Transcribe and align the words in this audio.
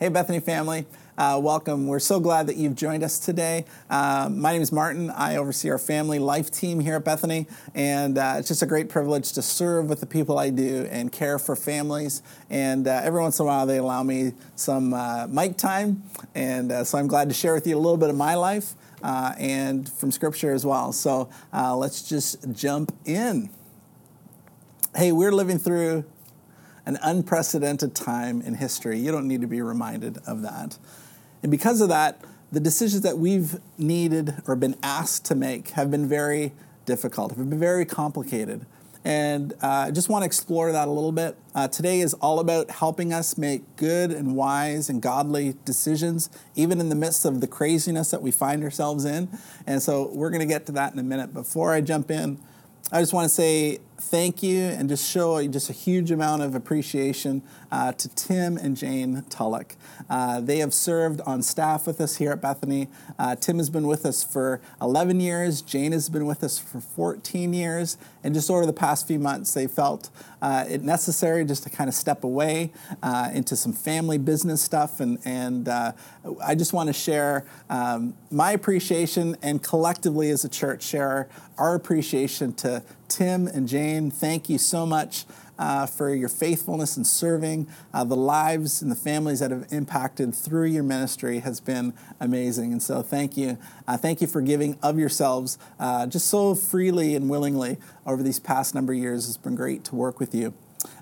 Hey, 0.00 0.10
Bethany 0.10 0.38
family. 0.38 0.86
Uh, 1.16 1.40
welcome. 1.42 1.88
We're 1.88 1.98
so 1.98 2.20
glad 2.20 2.46
that 2.46 2.54
you've 2.54 2.76
joined 2.76 3.02
us 3.02 3.18
today. 3.18 3.64
Uh, 3.90 4.28
my 4.30 4.52
name 4.52 4.62
is 4.62 4.70
Martin. 4.70 5.10
I 5.10 5.34
oversee 5.34 5.70
our 5.70 5.78
family 5.78 6.20
life 6.20 6.52
team 6.52 6.78
here 6.78 6.94
at 6.94 7.04
Bethany, 7.04 7.48
and 7.74 8.16
uh, 8.16 8.36
it's 8.38 8.46
just 8.46 8.62
a 8.62 8.66
great 8.66 8.88
privilege 8.88 9.32
to 9.32 9.42
serve 9.42 9.88
with 9.88 9.98
the 9.98 10.06
people 10.06 10.38
I 10.38 10.50
do 10.50 10.86
and 10.88 11.10
care 11.10 11.36
for 11.40 11.56
families. 11.56 12.22
And 12.48 12.86
uh, 12.86 13.00
every 13.02 13.20
once 13.20 13.40
in 13.40 13.42
a 13.42 13.46
while, 13.48 13.66
they 13.66 13.78
allow 13.78 14.04
me 14.04 14.34
some 14.54 14.94
uh, 14.94 15.26
mic 15.26 15.56
time, 15.56 16.04
and 16.32 16.70
uh, 16.70 16.84
so 16.84 16.96
I'm 16.96 17.08
glad 17.08 17.28
to 17.30 17.34
share 17.34 17.54
with 17.54 17.66
you 17.66 17.76
a 17.76 17.80
little 17.80 17.98
bit 17.98 18.08
of 18.08 18.16
my 18.16 18.36
life 18.36 18.74
and 19.02 19.88
from 19.88 20.12
Scripture 20.12 20.52
as 20.52 20.64
well. 20.64 20.92
So 20.92 21.28
let's 21.52 22.08
just 22.08 22.52
jump 22.52 22.96
in. 23.04 23.50
Hey, 24.94 25.10
we're 25.10 25.32
living 25.32 25.58
through 25.58 26.04
an 26.88 26.98
unprecedented 27.02 27.94
time 27.94 28.40
in 28.40 28.54
history. 28.54 28.98
You 28.98 29.12
don't 29.12 29.28
need 29.28 29.42
to 29.42 29.46
be 29.46 29.60
reminded 29.60 30.18
of 30.26 30.40
that. 30.40 30.78
And 31.42 31.50
because 31.52 31.82
of 31.82 31.90
that, 31.90 32.22
the 32.50 32.60
decisions 32.60 33.02
that 33.02 33.18
we've 33.18 33.60
needed 33.76 34.42
or 34.46 34.56
been 34.56 34.74
asked 34.82 35.26
to 35.26 35.34
make 35.34 35.72
have 35.72 35.90
been 35.90 36.08
very 36.08 36.52
difficult, 36.86 37.36
have 37.36 37.50
been 37.50 37.60
very 37.60 37.84
complicated. 37.84 38.64
And 39.04 39.52
uh, 39.62 39.68
I 39.68 39.90
just 39.90 40.08
want 40.08 40.22
to 40.22 40.26
explore 40.26 40.72
that 40.72 40.88
a 40.88 40.90
little 40.90 41.12
bit. 41.12 41.36
Uh, 41.54 41.68
today 41.68 42.00
is 42.00 42.14
all 42.14 42.40
about 42.40 42.70
helping 42.70 43.12
us 43.12 43.36
make 43.36 43.76
good 43.76 44.10
and 44.10 44.34
wise 44.34 44.88
and 44.88 45.02
godly 45.02 45.56
decisions, 45.66 46.30
even 46.56 46.80
in 46.80 46.88
the 46.88 46.94
midst 46.94 47.26
of 47.26 47.42
the 47.42 47.46
craziness 47.46 48.10
that 48.12 48.22
we 48.22 48.30
find 48.30 48.64
ourselves 48.64 49.04
in. 49.04 49.28
And 49.66 49.82
so 49.82 50.10
we're 50.14 50.30
going 50.30 50.40
to 50.40 50.46
get 50.46 50.64
to 50.66 50.72
that 50.72 50.94
in 50.94 50.98
a 50.98 51.02
minute. 51.02 51.34
Before 51.34 51.74
I 51.74 51.82
jump 51.82 52.10
in, 52.10 52.38
I 52.90 53.00
just 53.00 53.12
want 53.12 53.26
to 53.26 53.34
say 53.34 53.80
thank 54.00 54.42
you 54.42 54.60
and 54.60 54.88
just 54.88 55.08
show 55.08 55.44
just 55.48 55.70
a 55.70 55.72
huge 55.72 56.10
amount 56.10 56.42
of 56.42 56.54
appreciation 56.54 57.42
uh, 57.70 57.92
to 57.92 58.08
Tim 58.10 58.56
and 58.56 58.76
Jane 58.76 59.24
Tullock. 59.28 59.76
Uh, 60.08 60.40
they 60.40 60.58
have 60.58 60.72
served 60.72 61.20
on 61.22 61.42
staff 61.42 61.86
with 61.86 62.00
us 62.00 62.16
here 62.16 62.32
at 62.32 62.40
Bethany. 62.40 62.88
Uh, 63.18 63.34
Tim 63.34 63.58
has 63.58 63.70
been 63.70 63.86
with 63.86 64.06
us 64.06 64.22
for 64.22 64.60
11 64.80 65.20
years, 65.20 65.62
Jane 65.62 65.92
has 65.92 66.08
been 66.08 66.26
with 66.26 66.44
us 66.44 66.58
for 66.58 66.80
14 66.80 67.52
years, 67.52 67.98
and 68.22 68.34
just 68.34 68.50
over 68.50 68.64
the 68.64 68.72
past 68.72 69.06
few 69.06 69.18
months, 69.18 69.52
they 69.54 69.66
felt 69.66 70.10
uh, 70.40 70.64
it 70.68 70.82
necessary 70.82 71.44
just 71.44 71.64
to 71.64 71.70
kind 71.70 71.88
of 71.88 71.94
step 71.94 72.24
away 72.24 72.72
uh, 73.02 73.30
into 73.32 73.56
some 73.56 73.72
family 73.72 74.18
business 74.18 74.62
stuff. 74.62 75.00
And, 75.00 75.18
and 75.24 75.68
uh, 75.68 75.92
I 76.42 76.54
just 76.54 76.72
want 76.72 76.86
to 76.88 76.92
share 76.92 77.44
um, 77.68 78.14
my 78.30 78.52
appreciation 78.52 79.36
and 79.42 79.62
collectively 79.62 80.30
as 80.30 80.44
a 80.44 80.48
church 80.48 80.82
share 80.82 81.28
our 81.58 81.74
appreciation 81.74 82.52
to 82.54 82.82
Tim 83.08 83.46
and 83.46 83.66
Jane. 83.66 84.10
Thank 84.10 84.48
you 84.48 84.58
so 84.58 84.86
much 84.86 85.24
uh, 85.58 85.86
for 85.86 86.14
your 86.14 86.28
faithfulness 86.28 86.96
in 86.96 87.04
serving. 87.04 87.66
Uh, 87.92 88.04
the 88.04 88.16
lives 88.16 88.80
and 88.80 88.90
the 88.90 88.96
families 88.96 89.40
that 89.40 89.50
have 89.50 89.66
impacted 89.70 90.34
through 90.34 90.66
your 90.66 90.84
ministry 90.84 91.40
has 91.40 91.60
been 91.60 91.94
amazing. 92.20 92.72
And 92.72 92.82
so 92.82 93.02
thank 93.02 93.36
you. 93.36 93.58
Uh, 93.86 93.96
thank 93.96 94.20
you 94.20 94.26
for 94.26 94.40
giving 94.40 94.78
of 94.82 94.98
yourselves 94.98 95.58
uh, 95.80 96.06
just 96.06 96.28
so 96.28 96.54
freely 96.54 97.14
and 97.16 97.28
willingly 97.28 97.78
over 98.06 98.22
these 98.22 98.38
past 98.38 98.74
number 98.74 98.92
of 98.92 98.98
years. 98.98 99.28
It's 99.28 99.36
been 99.36 99.56
great 99.56 99.84
to 99.84 99.96
work 99.96 100.20
with 100.20 100.34
you. 100.34 100.54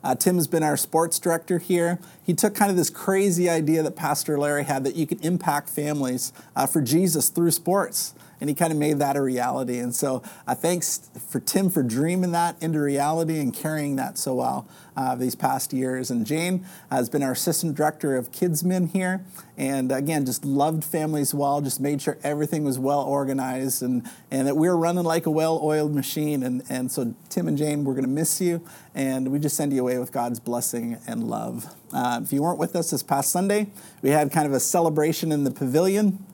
Uh, 0.02 0.14
Tim 0.14 0.36
has 0.36 0.46
been 0.46 0.62
our 0.62 0.76
sports 0.76 1.18
director 1.18 1.58
here. 1.58 1.98
He 2.22 2.32
took 2.32 2.54
kind 2.54 2.70
of 2.70 2.76
this 2.76 2.88
crazy 2.88 3.50
idea 3.50 3.82
that 3.82 3.94
Pastor 3.94 4.38
Larry 4.38 4.64
had 4.64 4.84
that 4.84 4.96
you 4.96 5.06
could 5.06 5.22
impact 5.24 5.68
families 5.68 6.32
uh, 6.54 6.66
for 6.66 6.80
Jesus 6.80 7.28
through 7.28 7.50
sports 7.50 8.14
and 8.40 8.50
he 8.50 8.54
kind 8.54 8.72
of 8.72 8.78
made 8.78 8.98
that 8.98 9.16
a 9.16 9.22
reality. 9.22 9.78
And 9.78 9.94
so, 9.94 10.22
uh, 10.46 10.54
thanks 10.54 11.10
for 11.28 11.40
Tim 11.40 11.70
for 11.70 11.82
dreaming 11.82 12.32
that 12.32 12.56
into 12.62 12.80
reality 12.80 13.38
and 13.38 13.54
carrying 13.54 13.96
that 13.96 14.18
so 14.18 14.34
well 14.34 14.68
uh, 14.96 15.14
these 15.14 15.34
past 15.34 15.72
years. 15.72 16.10
And 16.10 16.26
Jane 16.26 16.64
has 16.90 17.08
been 17.08 17.22
our 17.22 17.32
assistant 17.32 17.74
director 17.74 18.16
of 18.16 18.32
KidsMin 18.32 18.90
here, 18.90 19.24
and 19.56 19.92
again, 19.92 20.26
just 20.26 20.44
loved 20.44 20.84
families 20.84 21.34
well. 21.34 21.60
Just 21.60 21.80
made 21.80 22.02
sure 22.02 22.18
everything 22.22 22.64
was 22.64 22.78
well 22.78 23.02
organized 23.02 23.82
and 23.82 24.08
and 24.30 24.46
that 24.46 24.56
we 24.56 24.68
were 24.68 24.76
running 24.76 25.04
like 25.04 25.26
a 25.26 25.30
well-oiled 25.30 25.94
machine. 25.94 26.42
And 26.42 26.62
and 26.68 26.90
so, 26.90 27.14
Tim 27.28 27.48
and 27.48 27.56
Jane, 27.56 27.84
we're 27.84 27.94
going 27.94 28.04
to 28.04 28.10
miss 28.10 28.40
you, 28.40 28.62
and 28.94 29.28
we 29.30 29.38
just 29.38 29.56
send 29.56 29.72
you 29.72 29.80
away 29.80 29.98
with 29.98 30.12
God's 30.12 30.40
blessing 30.40 30.98
and 31.06 31.24
love. 31.24 31.74
Uh, 31.92 32.20
if 32.22 32.32
you 32.32 32.42
weren't 32.42 32.58
with 32.58 32.76
us 32.76 32.90
this 32.90 33.02
past 33.02 33.30
Sunday, 33.30 33.68
we 34.02 34.10
had 34.10 34.30
kind 34.32 34.46
of 34.46 34.52
a 34.52 34.60
celebration 34.60 35.32
in 35.32 35.44
the 35.44 35.50
pavilion 35.50 36.24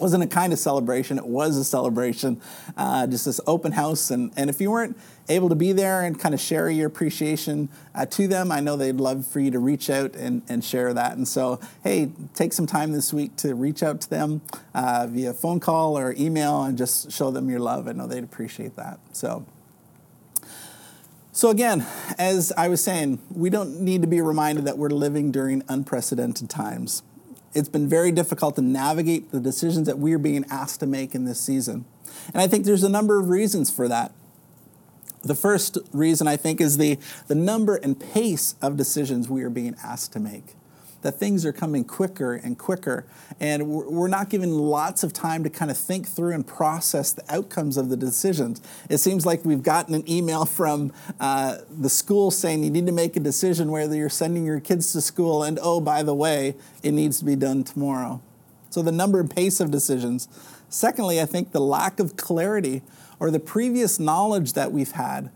wasn't 0.00 0.22
a 0.22 0.26
kind 0.26 0.52
of 0.52 0.58
celebration, 0.58 1.18
it 1.18 1.26
was 1.26 1.56
a 1.56 1.64
celebration, 1.64 2.40
uh, 2.76 3.06
just 3.06 3.24
this 3.24 3.40
open 3.46 3.72
house. 3.72 4.10
And, 4.10 4.32
and 4.36 4.50
if 4.50 4.60
you 4.60 4.70
weren't 4.70 4.96
able 5.28 5.48
to 5.48 5.54
be 5.54 5.72
there 5.72 6.02
and 6.02 6.18
kind 6.18 6.34
of 6.34 6.40
share 6.40 6.70
your 6.70 6.86
appreciation 6.86 7.68
uh, 7.94 8.06
to 8.06 8.28
them, 8.28 8.52
I 8.52 8.60
know 8.60 8.76
they'd 8.76 8.96
love 8.96 9.26
for 9.26 9.40
you 9.40 9.50
to 9.50 9.58
reach 9.58 9.90
out 9.90 10.14
and, 10.14 10.42
and 10.48 10.64
share 10.64 10.94
that. 10.94 11.16
And 11.16 11.26
so, 11.26 11.60
hey, 11.82 12.10
take 12.34 12.52
some 12.52 12.66
time 12.66 12.92
this 12.92 13.12
week 13.12 13.36
to 13.36 13.54
reach 13.54 13.82
out 13.82 14.00
to 14.02 14.10
them 14.10 14.42
uh, 14.74 15.06
via 15.08 15.32
phone 15.32 15.60
call 15.60 15.98
or 15.98 16.14
email 16.18 16.62
and 16.62 16.78
just 16.78 17.12
show 17.12 17.30
them 17.30 17.50
your 17.50 17.60
love. 17.60 17.88
I 17.88 17.92
know 17.92 18.06
they'd 18.06 18.24
appreciate 18.24 18.76
that. 18.76 18.98
So, 19.12 19.46
so, 21.32 21.50
again, 21.50 21.84
as 22.16 22.50
I 22.56 22.68
was 22.68 22.82
saying, 22.82 23.18
we 23.30 23.50
don't 23.50 23.82
need 23.82 24.00
to 24.00 24.08
be 24.08 24.22
reminded 24.22 24.64
that 24.64 24.78
we're 24.78 24.88
living 24.88 25.30
during 25.30 25.62
unprecedented 25.68 26.48
times 26.48 27.02
it's 27.56 27.68
been 27.70 27.88
very 27.88 28.12
difficult 28.12 28.54
to 28.56 28.62
navigate 28.62 29.32
the 29.32 29.40
decisions 29.40 29.86
that 29.86 29.98
we're 29.98 30.18
being 30.18 30.44
asked 30.50 30.80
to 30.80 30.86
make 30.86 31.14
in 31.14 31.24
this 31.24 31.40
season. 31.40 31.86
And 32.34 32.42
I 32.42 32.46
think 32.46 32.66
there's 32.66 32.84
a 32.84 32.88
number 32.88 33.18
of 33.18 33.30
reasons 33.30 33.70
for 33.70 33.88
that. 33.88 34.12
The 35.22 35.34
first 35.34 35.78
reason 35.92 36.28
I 36.28 36.36
think 36.36 36.60
is 36.60 36.76
the, 36.76 36.98
the 37.26 37.34
number 37.34 37.76
and 37.76 37.98
pace 37.98 38.54
of 38.60 38.76
decisions 38.76 39.28
we 39.28 39.42
are 39.42 39.50
being 39.50 39.74
asked 39.82 40.12
to 40.12 40.20
make 40.20 40.54
that 41.06 41.20
things 41.20 41.46
are 41.46 41.52
coming 41.52 41.84
quicker 41.84 42.34
and 42.34 42.58
quicker, 42.58 43.06
and 43.38 43.68
we're 43.68 44.08
not 44.08 44.28
given 44.28 44.50
lots 44.50 45.04
of 45.04 45.12
time 45.12 45.44
to 45.44 45.48
kind 45.48 45.70
of 45.70 45.78
think 45.78 46.08
through 46.08 46.32
and 46.32 46.44
process 46.44 47.12
the 47.12 47.22
outcomes 47.32 47.76
of 47.76 47.90
the 47.90 47.96
decisions. 47.96 48.60
It 48.90 48.98
seems 48.98 49.24
like 49.24 49.44
we've 49.44 49.62
gotten 49.62 49.94
an 49.94 50.10
email 50.10 50.44
from 50.44 50.92
uh, 51.20 51.58
the 51.70 51.88
school 51.88 52.32
saying 52.32 52.64
you 52.64 52.70
need 52.70 52.86
to 52.86 52.92
make 52.92 53.14
a 53.14 53.20
decision 53.20 53.70
whether 53.70 53.94
you're 53.94 54.08
sending 54.08 54.44
your 54.44 54.58
kids 54.58 54.92
to 54.94 55.00
school, 55.00 55.44
and 55.44 55.60
oh, 55.62 55.80
by 55.80 56.02
the 56.02 56.12
way, 56.12 56.56
it 56.82 56.90
needs 56.90 57.20
to 57.20 57.24
be 57.24 57.36
done 57.36 57.62
tomorrow. 57.62 58.20
So 58.70 58.82
the 58.82 58.90
number 58.90 59.20
and 59.20 59.30
pace 59.30 59.60
of 59.60 59.70
decisions. 59.70 60.26
Secondly, 60.68 61.20
I 61.20 61.24
think 61.24 61.52
the 61.52 61.60
lack 61.60 62.00
of 62.00 62.16
clarity 62.16 62.82
or 63.20 63.30
the 63.30 63.38
previous 63.38 64.00
knowledge 64.00 64.54
that 64.54 64.72
we've 64.72 64.90
had 64.90 65.30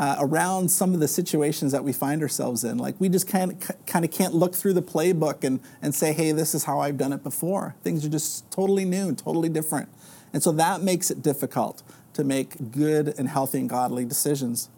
uh, 0.00 0.16
around 0.18 0.70
some 0.70 0.94
of 0.94 1.00
the 1.00 1.06
situations 1.06 1.72
that 1.72 1.84
we 1.84 1.92
find 1.92 2.22
ourselves 2.22 2.64
in. 2.64 2.78
Like 2.78 2.98
we 2.98 3.10
just 3.10 3.28
kind 3.28 3.52
of, 3.52 3.86
kind 3.86 4.02
of 4.02 4.10
can't 4.10 4.34
look 4.34 4.54
through 4.54 4.72
the 4.72 4.82
playbook 4.82 5.44
and, 5.44 5.60
and 5.82 5.94
say, 5.94 6.14
hey, 6.14 6.32
this 6.32 6.54
is 6.54 6.64
how 6.64 6.80
I've 6.80 6.96
done 6.96 7.12
it 7.12 7.22
before. 7.22 7.76
Things 7.82 8.02
are 8.06 8.08
just 8.08 8.50
totally 8.50 8.86
new 8.86 9.08
and 9.08 9.18
totally 9.18 9.50
different. 9.50 9.90
And 10.32 10.42
so 10.42 10.52
that 10.52 10.80
makes 10.80 11.10
it 11.10 11.20
difficult 11.20 11.82
to 12.14 12.24
make 12.24 12.72
good 12.72 13.12
and 13.18 13.28
healthy 13.28 13.58
and 13.58 13.68
godly 13.68 14.06
decisions. 14.06 14.70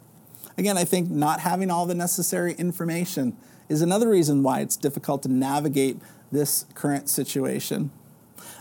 Again, 0.58 0.76
I 0.76 0.84
think 0.84 1.08
not 1.08 1.38
having 1.38 1.70
all 1.70 1.86
the 1.86 1.94
necessary 1.94 2.54
information 2.54 3.36
is 3.68 3.80
another 3.80 4.08
reason 4.08 4.42
why 4.42 4.58
it's 4.58 4.76
difficult 4.76 5.22
to 5.22 5.28
navigate 5.28 5.98
this 6.32 6.66
current 6.74 7.08
situation. 7.08 7.92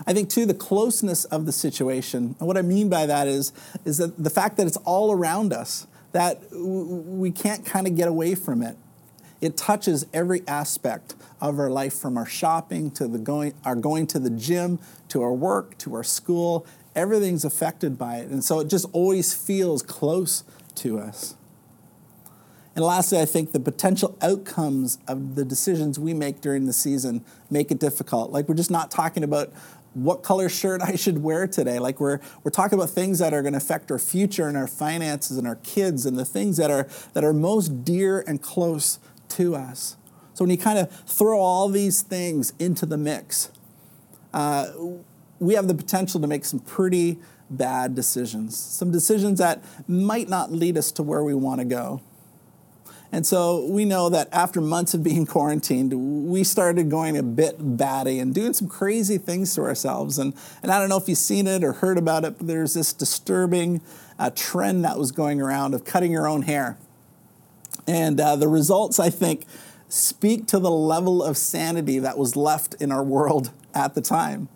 I 0.06 0.14
think 0.14 0.30
too 0.30 0.46
the 0.46 0.54
closeness 0.54 1.24
of 1.24 1.44
the 1.44 1.52
situation. 1.52 2.36
And 2.38 2.46
what 2.46 2.56
I 2.56 2.62
mean 2.62 2.88
by 2.88 3.04
that 3.06 3.26
is, 3.26 3.52
is 3.84 3.98
that 3.98 4.22
the 4.22 4.30
fact 4.30 4.58
that 4.58 4.68
it's 4.68 4.76
all 4.84 5.10
around 5.10 5.52
us 5.52 5.88
that 6.12 6.42
we 6.52 7.30
can't 7.30 7.64
kind 7.64 7.86
of 7.86 7.96
get 7.96 8.08
away 8.08 8.34
from 8.34 8.62
it. 8.62 8.76
It 9.40 9.56
touches 9.56 10.06
every 10.12 10.46
aspect 10.46 11.14
of 11.40 11.58
our 11.58 11.70
life 11.70 11.94
from 11.94 12.16
our 12.16 12.26
shopping 12.26 12.90
to 12.92 13.08
the 13.08 13.18
going, 13.18 13.54
our 13.64 13.74
going 13.74 14.06
to 14.08 14.20
the 14.20 14.30
gym, 14.30 14.78
to 15.08 15.22
our 15.22 15.32
work, 15.32 15.76
to 15.78 15.94
our 15.94 16.04
school. 16.04 16.64
Everything's 16.94 17.44
affected 17.44 17.98
by 17.98 18.18
it. 18.18 18.28
And 18.28 18.44
so 18.44 18.60
it 18.60 18.68
just 18.68 18.86
always 18.92 19.34
feels 19.34 19.82
close 19.82 20.44
to 20.76 21.00
us. 21.00 21.34
And 22.74 22.84
lastly, 22.84 23.20
I 23.20 23.24
think 23.24 23.52
the 23.52 23.60
potential 23.60 24.16
outcomes 24.22 24.98
of 25.06 25.34
the 25.34 25.44
decisions 25.44 25.98
we 25.98 26.14
make 26.14 26.40
during 26.40 26.66
the 26.66 26.72
season 26.72 27.24
make 27.50 27.70
it 27.70 27.78
difficult. 27.78 28.30
Like, 28.30 28.48
we're 28.48 28.54
just 28.54 28.70
not 28.70 28.90
talking 28.90 29.24
about 29.24 29.52
what 29.94 30.22
color 30.22 30.48
shirt 30.48 30.80
I 30.82 30.96
should 30.96 31.22
wear 31.22 31.46
today. 31.46 31.78
Like 31.78 32.00
we're 32.00 32.20
we're 32.42 32.50
talking 32.50 32.78
about 32.78 32.90
things 32.90 33.18
that 33.18 33.34
are 33.34 33.42
going 33.42 33.52
to 33.52 33.58
affect 33.58 33.90
our 33.90 33.98
future 33.98 34.48
and 34.48 34.56
our 34.56 34.66
finances 34.66 35.38
and 35.38 35.46
our 35.46 35.56
kids 35.56 36.06
and 36.06 36.18
the 36.18 36.24
things 36.24 36.56
that 36.56 36.70
are 36.70 36.88
that 37.12 37.24
are 37.24 37.32
most 37.32 37.84
dear 37.84 38.24
and 38.26 38.40
close 38.40 38.98
to 39.30 39.54
us. 39.54 39.96
So 40.34 40.44
when 40.44 40.50
you 40.50 40.58
kind 40.58 40.78
of 40.78 40.90
throw 40.90 41.38
all 41.38 41.68
these 41.68 42.02
things 42.02 42.52
into 42.58 42.86
the 42.86 42.96
mix, 42.96 43.50
uh, 44.32 44.68
we 45.38 45.54
have 45.54 45.68
the 45.68 45.74
potential 45.74 46.20
to 46.20 46.26
make 46.26 46.44
some 46.44 46.60
pretty 46.60 47.18
bad 47.50 47.94
decisions. 47.94 48.56
Some 48.56 48.90
decisions 48.90 49.38
that 49.38 49.62
might 49.86 50.28
not 50.28 50.50
lead 50.50 50.78
us 50.78 50.90
to 50.92 51.02
where 51.02 51.22
we 51.22 51.34
want 51.34 51.60
to 51.60 51.66
go. 51.66 52.00
And 53.14 53.26
so 53.26 53.66
we 53.66 53.84
know 53.84 54.08
that 54.08 54.28
after 54.32 54.62
months 54.62 54.94
of 54.94 55.02
being 55.02 55.26
quarantined, 55.26 55.92
we 56.30 56.42
started 56.42 56.88
going 56.88 57.18
a 57.18 57.22
bit 57.22 57.56
batty 57.58 58.18
and 58.18 58.34
doing 58.34 58.54
some 58.54 58.68
crazy 58.68 59.18
things 59.18 59.54
to 59.54 59.60
ourselves. 59.60 60.18
And, 60.18 60.32
and 60.62 60.72
I 60.72 60.80
don't 60.80 60.88
know 60.88 60.96
if 60.96 61.08
you've 61.08 61.18
seen 61.18 61.46
it 61.46 61.62
or 61.62 61.74
heard 61.74 61.98
about 61.98 62.24
it, 62.24 62.38
but 62.38 62.46
there's 62.46 62.72
this 62.72 62.94
disturbing 62.94 63.82
uh, 64.18 64.30
trend 64.34 64.82
that 64.86 64.98
was 64.98 65.12
going 65.12 65.42
around 65.42 65.74
of 65.74 65.84
cutting 65.84 66.10
your 66.10 66.26
own 66.26 66.42
hair. 66.42 66.78
And 67.86 68.18
uh, 68.18 68.36
the 68.36 68.48
results, 68.48 68.98
I 68.98 69.10
think, 69.10 69.44
speak 69.90 70.46
to 70.46 70.58
the 70.58 70.70
level 70.70 71.22
of 71.22 71.36
sanity 71.36 71.98
that 71.98 72.16
was 72.16 72.34
left 72.34 72.74
in 72.80 72.90
our 72.90 73.02
world 73.02 73.50
at 73.74 73.94
the 73.94 74.00
time. 74.00 74.48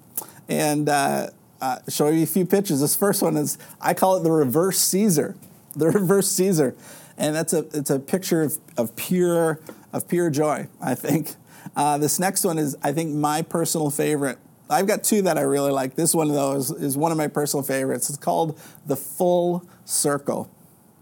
And 0.49 0.89
uh, 0.89 1.29
uh, 1.61 1.79
show 1.89 2.09
you 2.09 2.23
a 2.23 2.27
few 2.27 2.47
pictures. 2.47 2.81
This 2.81 2.97
first 2.97 3.21
one 3.21 3.37
is, 3.37 3.59
I 3.83 3.93
call 3.93 4.17
it 4.17 4.23
the 4.23 4.31
reverse 4.31 4.79
Caesar. 4.79 5.37
The 5.75 5.91
reverse 5.91 6.29
Caesar. 6.31 6.75
And 7.19 7.35
that's 7.35 7.53
a, 7.53 7.67
it's 7.73 7.91
a 7.91 7.99
picture 7.99 8.43
of, 8.43 8.59
of, 8.77 8.95
pure, 8.97 9.61
of 9.93 10.07
pure 10.09 10.31
joy, 10.31 10.69
I 10.81 10.95
think. 10.95 11.35
Uh, 11.75 11.99
this 11.99 12.19
next 12.19 12.45
one 12.45 12.59
is, 12.59 12.77
I 12.83 12.93
think, 12.93 13.15
my 13.15 13.43
personal 13.43 13.91
favorite. 13.91 14.39
I've 14.69 14.87
got 14.87 15.05
two 15.05 15.23
that 15.23 15.39
I 15.39 15.43
really 15.43 15.71
like. 15.71 15.95
This 15.95 16.15
one, 16.15 16.29
though, 16.29 16.55
is, 16.55 16.71
is 16.71 16.97
one 16.97 17.13
of 17.13 17.19
my 17.19 17.29
personal 17.29 17.63
favorites. 17.63 18.09
It's 18.09 18.19
called 18.19 18.59
The 18.87 18.97
Full 18.97 19.67
Circle. 19.85 20.51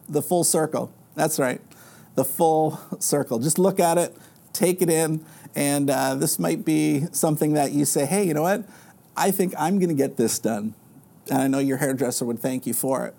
The 0.08 0.22
Full 0.22 0.44
Circle. 0.44 0.92
That's 1.14 1.38
right. 1.38 1.60
The 2.14 2.24
Full 2.24 2.78
Circle. 2.98 3.38
Just 3.40 3.58
look 3.58 3.80
at 3.80 3.98
it, 3.98 4.16
take 4.52 4.82
it 4.82 4.90
in, 4.90 5.24
and 5.56 5.88
uh, 5.88 6.14
this 6.14 6.38
might 6.38 6.64
be 6.64 7.06
something 7.12 7.54
that 7.54 7.72
you 7.72 7.84
say, 7.84 8.06
hey, 8.06 8.24
you 8.24 8.34
know 8.34 8.42
what? 8.42 8.64
I 9.16 9.30
think 9.30 9.54
I'm 9.58 9.78
going 9.78 9.88
to 9.88 9.94
get 9.94 10.16
this 10.16 10.38
done. 10.38 10.74
And 11.30 11.40
I 11.40 11.46
know 11.46 11.58
your 11.58 11.78
hairdresser 11.78 12.24
would 12.24 12.40
thank 12.40 12.66
you 12.66 12.74
for 12.74 13.06
it. 13.06 13.14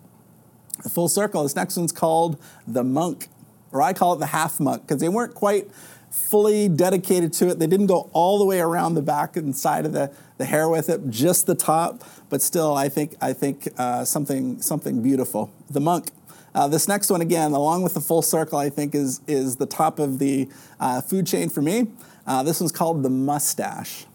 Full 0.89 1.10
Circle. 1.10 1.44
This 1.44 1.56
next 1.56 1.77
one's 1.77 1.92
called 1.92 2.42
The 2.68 2.83
Monk, 2.83 3.27
or 3.72 3.81
I 3.81 3.94
call 3.94 4.13
it 4.13 4.19
the 4.19 4.27
Half 4.27 4.60
Monk, 4.60 4.83
because 4.83 5.01
they 5.01 5.10
weren't 5.10 5.33
quite 5.33 5.69
fully 6.10 6.69
dedicated 6.69 7.33
to 7.33 7.50
it. 7.50 7.60
They 7.60 7.68
didn't 7.68 7.88
go 7.88 8.10
all 8.13 8.39
the 8.39 8.45
way 8.45 8.60
around 8.60 8.95
the 8.95 9.01
back 9.01 9.36
and 9.36 9.56
side 9.56 9.86
of 9.86 9.92
the, 9.92 10.12
the 10.38 10.45
hair 10.45 10.69
with 10.69 10.89
it, 10.89 11.10
just 11.10 11.45
the 11.45 11.56
top. 11.56 12.04
But 12.30 12.42
still, 12.42 12.75
I 12.75 12.89
think 12.89 13.16
I 13.22 13.33
think 13.33 13.68
uh, 13.77 14.06
something 14.06 14.62
something 14.62 15.01
beautiful. 15.01 15.51
The 15.69 15.81
monk. 15.81 16.12
Uh, 16.54 16.69
this 16.69 16.88
next 16.88 17.10
one 17.10 17.19
again, 17.19 17.51
along 17.51 17.83
with 17.83 17.94
the 17.94 18.00
full 18.00 18.21
circle, 18.21 18.57
I 18.57 18.69
think 18.69 18.95
is 18.95 19.21
is 19.28 19.57
the 19.57 19.66
top 19.66 20.00
of 20.00 20.19
the 20.19 20.48
uh, 20.80 21.01
food 21.01 21.28
chain 21.28 21.50
for 21.50 21.62
me. 21.62 21.88
Uh, 22.25 22.44
this 22.44 22.60
one's 22.60 22.71
called 22.71 23.04
the 23.04 23.10
mustache. 23.10 24.06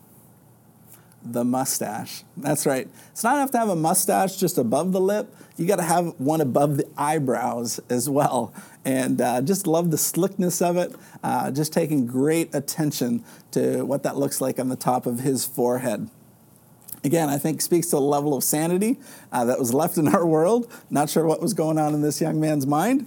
The 1.23 1.45
mustache. 1.45 2.25
That's 2.37 2.65
right. 2.65 2.89
It's 3.11 3.23
not 3.23 3.37
enough 3.37 3.51
to 3.53 3.59
have 3.59 3.69
a 3.69 3.77
mustache 3.77 4.37
just 4.37 4.57
above 4.57 4.93
the 4.93 5.01
lip. 5.01 5.35
You 5.57 5.67
got 5.67 5.77
to 5.77 5.83
have 5.83 6.15
one 6.19 6.41
above 6.41 6.79
the 6.79 6.89
eyebrows 6.97 7.79
as 7.91 8.09
well 8.09 8.55
and 8.85 9.21
uh, 9.21 9.43
just 9.43 9.67
love 9.67 9.91
the 9.91 9.99
slickness 9.99 10.63
of 10.63 10.77
it. 10.77 10.95
Uh, 11.23 11.51
just 11.51 11.73
taking 11.73 12.07
great 12.07 12.55
attention 12.55 13.25
to 13.51 13.85
what 13.85 14.03
that 14.03 14.17
looks 14.17 14.41
like 14.41 14.59
on 14.59 14.69
the 14.69 14.77
top 14.77 15.07
of 15.07 15.21
his 15.21 15.45
forehead. 15.45 16.09
Again, 17.03 17.29
I 17.29 17.39
think 17.39 17.63
speaks 17.63 17.89
to 17.89 17.97
the 17.97 18.01
level 18.01 18.35
of 18.35 18.45
sanity 18.45 18.99
uh, 19.33 19.45
that 19.47 19.59
was 19.59 19.73
left 19.73 19.97
in 19.97 20.09
our 20.09 20.27
world. 20.27 20.71
Not 20.91 21.09
sure 21.09 21.27
what 21.27 21.41
was 21.41 21.55
going 21.55 21.79
on 21.79 21.95
in 21.95 22.03
this 22.03 22.21
young 22.21 22.41
man's 22.41 22.67
mind. 22.67 23.07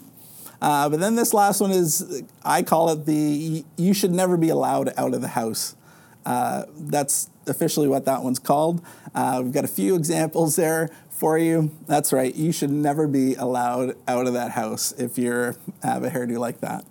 Uh, 0.62 0.88
but 0.89 1.00
then 1.00 1.16
this 1.16 1.33
last 1.33 1.59
one 1.59 1.71
is, 1.71 2.24
I 2.44 2.63
call 2.63 2.89
it 2.89 3.06
the 3.06 3.66
you 3.75 3.94
should 3.94 4.12
never 4.12 4.38
be 4.38 4.50
allowed 4.50 4.94
out 4.98 5.13
of 5.13 5.21
the 5.21 5.30
house. 5.30 5.75
Uh, 6.25 6.63
that's 6.77 7.29
officially 7.47 7.87
what 7.87 8.05
that 8.05 8.23
one's 8.23 8.39
called. 8.39 8.81
Uh, 9.13 9.41
we've 9.43 9.53
got 9.53 9.65
a 9.65 9.69
few 9.69 9.95
examples 9.95 10.55
there 10.55 10.89
for 11.09 11.37
you. 11.37 11.71
That's 11.87 12.11
right. 12.11 12.33
You 12.33 12.51
should 12.51 12.71
never 12.71 13.07
be 13.07 13.35
allowed 13.35 13.95
out 14.07 14.27
of 14.27 14.33
that 14.33 14.51
house 14.51 14.91
if 14.93 15.17
you 15.17 15.55
have 15.83 16.03
a 16.03 16.09
hairdo 16.09 16.37
like 16.37 16.61
that. 16.61 16.85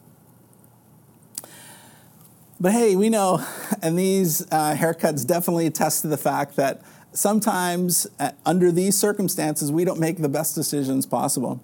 But 2.61 2.73
hey, 2.73 2.95
we 2.95 3.11
know, 3.11 3.45
and 3.83 3.99
these 3.99 4.43
uh, 4.53 4.77
haircuts 4.77 5.27
definitely 5.27 5.67
attest 5.67 6.03
to 6.03 6.09
the 6.09 6.17
fact 6.17 6.55
that 6.57 6.81
sometimes, 7.13 8.07
uh, 8.21 8.31
under 8.47 8.71
these 8.71 8.97
circumstances, 8.97 9.73
we 9.73 9.85
don't 9.85 9.99
make 9.99 10.19
the 10.19 10.29
best 10.29 10.55
decisions 10.55 11.05
possible. 11.05 11.61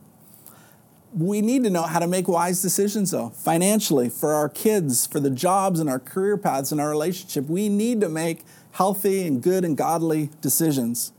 We 1.18 1.40
need 1.40 1.64
to 1.64 1.70
know 1.70 1.82
how 1.82 1.98
to 1.98 2.06
make 2.06 2.28
wise 2.28 2.62
decisions, 2.62 3.10
though, 3.10 3.30
financially, 3.30 4.08
for 4.08 4.34
our 4.34 4.48
kids, 4.48 5.04
for 5.04 5.18
the 5.18 5.30
jobs 5.30 5.80
and 5.80 5.90
our 5.90 5.98
career 5.98 6.36
paths 6.36 6.70
and 6.70 6.80
our 6.80 6.88
relationship. 6.88 7.46
We 7.48 7.68
need 7.68 8.00
to 8.02 8.08
make 8.08 8.44
healthy 8.72 9.26
and 9.26 9.42
good 9.42 9.64
and 9.64 9.76
godly 9.76 10.30
decisions. 10.40 11.10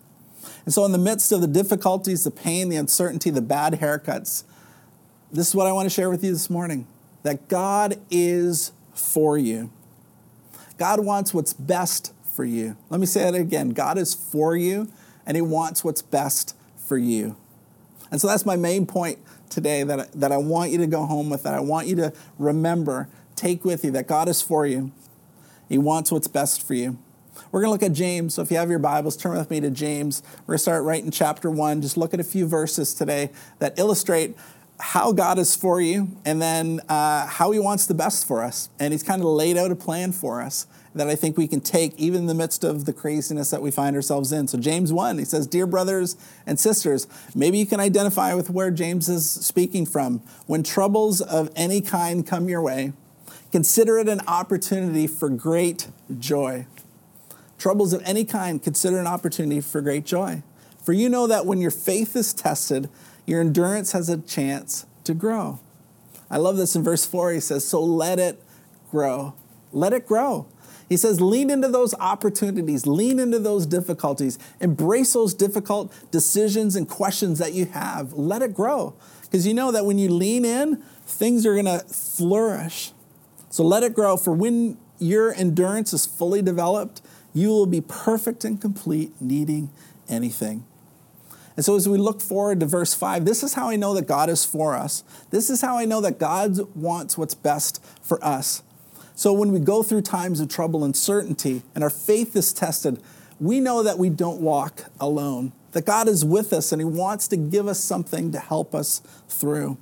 And 0.63 0.73
so, 0.73 0.85
in 0.85 0.93
the 0.93 0.97
midst 0.97 1.33
of 1.33 1.41
the 1.41 1.47
difficulties, 1.47 2.23
the 2.23 2.31
pain, 2.31 2.69
the 2.69 2.77
uncertainty, 2.77 3.29
the 3.29 3.41
bad 3.41 3.73
haircuts, 3.73 4.45
this 5.33 5.49
is 5.49 5.55
what 5.55 5.67
I 5.67 5.73
want 5.73 5.85
to 5.85 5.89
share 5.89 6.09
with 6.09 6.23
you 6.23 6.31
this 6.31 6.49
morning 6.49 6.87
that 7.23 7.49
God 7.49 7.99
is 8.09 8.71
for 8.93 9.37
you. 9.37 9.69
God 10.77 11.03
wants 11.03 11.33
what's 11.33 11.51
best 11.51 12.13
for 12.33 12.45
you. 12.45 12.77
Let 12.89 13.01
me 13.01 13.05
say 13.05 13.29
that 13.29 13.35
again 13.35 13.71
God 13.71 13.97
is 13.97 14.13
for 14.13 14.55
you, 14.55 14.87
and 15.25 15.35
He 15.35 15.41
wants 15.41 15.83
what's 15.83 16.01
best 16.01 16.55
for 16.77 16.97
you. 16.97 17.35
And 18.11 18.21
so, 18.21 18.27
that's 18.27 18.45
my 18.45 18.55
main 18.55 18.85
point 18.85 19.19
today 19.49 19.83
that 19.83 20.11
that 20.13 20.31
I 20.31 20.37
want 20.37 20.71
you 20.71 20.77
to 20.79 20.87
go 20.87 21.05
home 21.05 21.29
with, 21.29 21.43
that 21.43 21.53
I 21.53 21.59
want 21.59 21.87
you 21.87 21.95
to 21.97 22.13
remember, 22.37 23.09
take 23.35 23.65
with 23.65 23.83
you 23.83 23.91
that 23.91 24.07
God 24.07 24.27
is 24.27 24.41
for 24.41 24.65
you. 24.65 24.91
He 25.67 25.77
wants 25.77 26.11
what's 26.11 26.27
best 26.27 26.65
for 26.65 26.73
you. 26.73 26.97
We're 27.51 27.61
going 27.61 27.67
to 27.67 27.71
look 27.71 27.91
at 27.91 27.95
James. 27.95 28.33
So 28.33 28.41
if 28.41 28.51
you 28.51 28.57
have 28.57 28.69
your 28.69 28.79
Bibles, 28.79 29.15
turn 29.15 29.37
with 29.37 29.49
me 29.49 29.59
to 29.61 29.69
James. 29.69 30.21
We're 30.41 30.53
going 30.53 30.57
to 30.57 30.61
start 30.63 30.83
right 30.83 31.03
in 31.03 31.11
chapter 31.11 31.49
1. 31.49 31.81
Just 31.81 31.95
look 31.95 32.13
at 32.13 32.19
a 32.19 32.23
few 32.23 32.47
verses 32.47 32.93
today 32.93 33.31
that 33.59 33.79
illustrate 33.79 34.35
how 34.79 35.11
God 35.11 35.39
is 35.39 35.55
for 35.55 35.79
you 35.81 36.09
and 36.25 36.41
then 36.41 36.81
uh, 36.89 37.27
how 37.27 37.51
He 37.51 37.59
wants 37.59 37.85
the 37.85 37.93
best 37.93 38.27
for 38.27 38.43
us. 38.43 38.69
And 38.79 38.93
He's 38.93 39.03
kind 39.03 39.21
of 39.21 39.27
laid 39.27 39.57
out 39.57 39.71
a 39.71 39.75
plan 39.75 40.11
for 40.11 40.41
us 40.41 40.67
that 40.95 41.07
I 41.07 41.15
think 41.15 41.37
we 41.37 41.47
can 41.47 41.61
take 41.61 41.93
even 41.97 42.21
in 42.21 42.25
the 42.27 42.33
midst 42.33 42.63
of 42.63 42.85
the 42.85 42.93
craziness 42.93 43.49
that 43.51 43.61
we 43.61 43.71
find 43.71 43.95
ourselves 43.95 44.31
in. 44.31 44.47
So, 44.47 44.57
James 44.57 44.91
1, 44.91 45.17
he 45.17 45.25
says, 45.25 45.47
Dear 45.47 45.67
brothers 45.67 46.17
and 46.45 46.59
sisters, 46.59 47.07
maybe 47.35 47.57
you 47.57 47.65
can 47.65 47.79
identify 47.79 48.33
with 48.33 48.49
where 48.49 48.71
James 48.71 49.07
is 49.09 49.29
speaking 49.29 49.85
from. 49.85 50.19
When 50.47 50.63
troubles 50.63 51.21
of 51.21 51.51
any 51.55 51.81
kind 51.81 52.25
come 52.25 52.49
your 52.49 52.61
way, 52.61 52.93
consider 53.51 53.97
it 53.99 54.09
an 54.09 54.21
opportunity 54.27 55.07
for 55.07 55.29
great 55.29 55.89
joy. 56.17 56.65
Troubles 57.57 57.93
of 57.93 58.01
any 58.05 58.23
kind, 58.23 58.63
consider 58.63 58.99
an 58.99 59.07
opportunity 59.07 59.61
for 59.61 59.81
great 59.81 60.05
joy. 60.05 60.43
For 60.83 60.93
you 60.93 61.09
know 61.09 61.27
that 61.27 61.45
when 61.45 61.59
your 61.59 61.71
faith 61.71 62.15
is 62.15 62.33
tested, 62.33 62.89
your 63.25 63.41
endurance 63.41 63.91
has 63.91 64.09
a 64.09 64.17
chance 64.17 64.85
to 65.03 65.13
grow. 65.13 65.59
I 66.31 66.37
love 66.37 66.57
this 66.57 66.75
in 66.75 66.83
verse 66.83 67.05
4. 67.05 67.33
He 67.33 67.39
says, 67.39 67.67
So 67.67 67.83
let 67.83 68.17
it 68.17 68.41
grow. 68.89 69.33
Let 69.71 69.93
it 69.93 70.07
grow. 70.07 70.47
He 70.89 70.97
says, 70.97 71.21
lean 71.21 71.51
into 71.51 71.67
those 71.67 71.93
opportunities, 71.99 72.87
lean 72.87 73.19
into 73.19 73.37
those 73.37 73.67
difficulties, 73.67 74.39
embrace 74.59 75.13
those 75.13 75.35
difficult 75.35 75.93
decisions 76.11 76.75
and 76.75 76.89
questions 76.89 77.37
that 77.37 77.53
you 77.53 77.67
have. 77.67 78.13
Let 78.13 78.41
it 78.41 78.55
grow. 78.55 78.95
Because 79.21 79.45
you 79.45 79.53
know 79.53 79.71
that 79.71 79.85
when 79.85 79.99
you 79.99 80.09
lean 80.09 80.43
in, 80.43 80.77
things 81.05 81.45
are 81.45 81.53
going 81.53 81.65
to 81.65 81.79
flourish. 81.79 82.91
So 83.51 83.63
let 83.63 83.83
it 83.83 83.93
grow. 83.93 84.17
For 84.17 84.33
when 84.33 84.79
your 84.97 85.31
endurance 85.33 85.93
is 85.93 86.07
fully 86.07 86.41
developed, 86.41 87.01
you 87.33 87.49
will 87.49 87.67
be 87.67 87.81
perfect 87.81 88.43
and 88.43 88.59
complete, 88.59 89.11
needing 89.21 89.69
anything. 90.07 90.65
And 91.55 91.65
so, 91.65 91.75
as 91.75 91.89
we 91.89 91.97
look 91.97 92.21
forward 92.21 92.61
to 92.61 92.65
verse 92.65 92.93
5, 92.93 93.25
this 93.25 93.43
is 93.43 93.53
how 93.53 93.69
I 93.69 93.75
know 93.75 93.93
that 93.93 94.07
God 94.07 94.29
is 94.29 94.45
for 94.45 94.75
us. 94.75 95.03
This 95.29 95.49
is 95.49 95.61
how 95.61 95.77
I 95.77 95.85
know 95.85 95.99
that 96.01 96.17
God 96.17 96.57
wants 96.73 97.17
what's 97.17 97.33
best 97.33 97.83
for 98.01 98.23
us. 98.23 98.63
So, 99.19 99.33
when 99.33 99.51
we 99.51 99.59
go 99.59 99.83
through 99.83 100.03
times 100.03 100.39
of 100.39 100.47
trouble 100.47 100.85
and 100.85 100.95
certainty 100.95 101.63
and 101.75 101.83
our 101.83 101.89
faith 101.89 102.37
is 102.37 102.53
tested, 102.53 103.03
we 103.37 103.59
know 103.59 103.83
that 103.83 103.97
we 103.97 104.09
don't 104.09 104.39
walk 104.39 104.85
alone, 104.97 105.51
that 105.73 105.85
God 105.85 106.07
is 106.07 106.23
with 106.23 106.53
us 106.53 106.71
and 106.71 106.79
He 106.79 106.85
wants 106.85 107.27
to 107.27 107.35
give 107.35 107.67
us 107.67 107.83
something 107.83 108.31
to 108.31 108.39
help 108.39 108.73
us 108.73 109.01
through. 109.27 109.77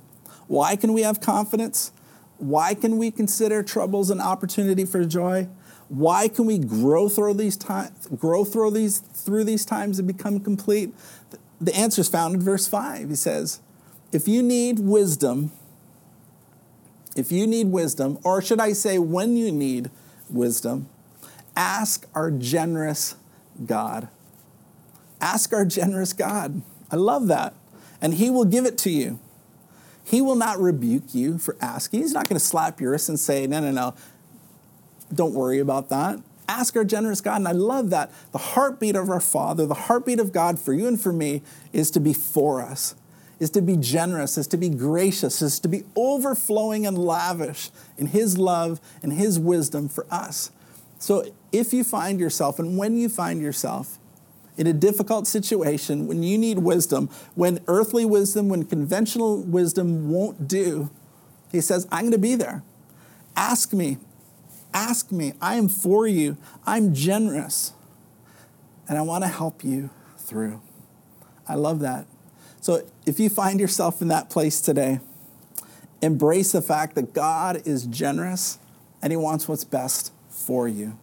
Why 0.48 0.74
can 0.74 0.92
we 0.92 1.02
have 1.02 1.20
confidence? 1.20 1.92
Why 2.38 2.74
can 2.74 2.98
we 2.98 3.12
consider 3.12 3.62
troubles 3.62 4.10
an 4.10 4.20
opportunity 4.20 4.84
for 4.84 5.04
joy? 5.04 5.46
Why 5.86 6.26
can 6.26 6.44
we 6.44 6.58
grow 6.58 7.08
through 7.08 7.34
these 7.34 7.56
times, 7.56 8.08
grow 8.08 8.44
through 8.44 8.72
these 8.72 8.98
through 8.98 9.44
these 9.44 9.64
times 9.64 10.00
and 10.00 10.08
become 10.08 10.40
complete? 10.40 10.92
The 11.60 11.76
answer 11.76 12.00
is 12.00 12.08
found 12.08 12.34
in 12.34 12.42
verse 12.42 12.66
5. 12.66 13.08
He 13.08 13.14
says, 13.14 13.60
if 14.10 14.26
you 14.26 14.42
need 14.42 14.80
wisdom, 14.80 15.52
if 17.18 17.32
you 17.32 17.46
need 17.46 17.66
wisdom, 17.68 18.18
or 18.22 18.40
should 18.40 18.60
I 18.60 18.72
say, 18.72 18.98
when 18.98 19.36
you 19.36 19.50
need 19.50 19.90
wisdom, 20.30 20.88
ask 21.56 22.06
our 22.14 22.30
generous 22.30 23.16
God. 23.66 24.08
Ask 25.20 25.52
our 25.52 25.64
generous 25.64 26.12
God. 26.12 26.62
I 26.92 26.96
love 26.96 27.26
that. 27.26 27.54
And 28.00 28.14
He 28.14 28.30
will 28.30 28.44
give 28.44 28.64
it 28.64 28.78
to 28.78 28.90
you. 28.90 29.18
He 30.04 30.22
will 30.22 30.36
not 30.36 30.60
rebuke 30.60 31.14
you 31.14 31.38
for 31.38 31.56
asking. 31.60 32.00
He's 32.00 32.12
not 32.12 32.28
going 32.28 32.38
to 32.38 32.44
slap 32.44 32.80
your 32.80 32.92
wrist 32.92 33.08
and 33.08 33.18
say, 33.18 33.46
no, 33.46 33.60
no, 33.60 33.72
no, 33.72 33.94
don't 35.12 35.34
worry 35.34 35.58
about 35.58 35.88
that. 35.88 36.20
Ask 36.48 36.76
our 36.76 36.84
generous 36.84 37.20
God. 37.20 37.36
And 37.36 37.48
I 37.48 37.52
love 37.52 37.90
that. 37.90 38.10
The 38.32 38.38
heartbeat 38.38 38.96
of 38.96 39.10
our 39.10 39.20
Father, 39.20 39.66
the 39.66 39.74
heartbeat 39.74 40.18
of 40.18 40.32
God 40.32 40.58
for 40.58 40.72
you 40.72 40.86
and 40.86 40.98
for 40.98 41.12
me 41.12 41.42
is 41.72 41.90
to 41.90 42.00
be 42.00 42.14
for 42.14 42.62
us, 42.62 42.94
is 43.40 43.50
to 43.50 43.62
be 43.62 43.76
generous, 43.76 44.36
is 44.36 44.46
to 44.48 44.56
be 44.56 44.68
gracious, 44.68 45.42
is 45.42 45.60
to 45.60 45.68
be 45.68 45.84
overflowing 45.94 46.86
and 46.86 46.98
lavish 46.98 47.70
in 47.96 48.06
His 48.06 48.38
love 48.38 48.80
and 49.02 49.12
His 49.12 49.38
wisdom 49.38 49.88
for 49.88 50.06
us. 50.10 50.50
So 50.98 51.24
if 51.52 51.72
you 51.72 51.84
find 51.84 52.18
yourself, 52.18 52.58
and 52.58 52.76
when 52.76 52.96
you 52.96 53.08
find 53.08 53.40
yourself, 53.40 53.98
in 54.56 54.66
a 54.66 54.72
difficult 54.72 55.28
situation, 55.28 56.08
when 56.08 56.24
you 56.24 56.36
need 56.36 56.58
wisdom, 56.58 57.08
when 57.36 57.60
earthly 57.68 58.04
wisdom, 58.04 58.48
when 58.48 58.64
conventional 58.64 59.40
wisdom 59.40 60.10
won't 60.10 60.48
do, 60.48 60.90
he 61.52 61.60
says, 61.60 61.86
I'm 61.92 62.02
going 62.02 62.12
to 62.12 62.18
be 62.18 62.34
there. 62.34 62.64
Ask 63.36 63.72
me, 63.72 63.98
ask 64.74 65.12
me. 65.12 65.32
I 65.40 65.54
am 65.54 65.68
for 65.68 66.08
you. 66.08 66.36
I'm 66.66 66.92
generous. 66.92 67.72
And 68.88 68.98
I 68.98 69.02
want 69.02 69.22
to 69.22 69.28
help 69.28 69.62
you 69.62 69.90
through. 70.18 70.60
I 71.48 71.54
love 71.54 71.78
that. 71.80 72.06
So 72.60 72.82
if 73.06 73.20
you 73.20 73.28
find 73.28 73.60
yourself 73.60 74.02
in 74.02 74.08
that 74.08 74.30
place 74.30 74.60
today, 74.60 75.00
embrace 76.02 76.52
the 76.52 76.62
fact 76.62 76.94
that 76.96 77.12
God 77.12 77.66
is 77.66 77.86
generous 77.86 78.58
and 79.02 79.12
He 79.12 79.16
wants 79.16 79.48
what's 79.48 79.64
best 79.64 80.12
for 80.28 80.68
you. 80.68 80.98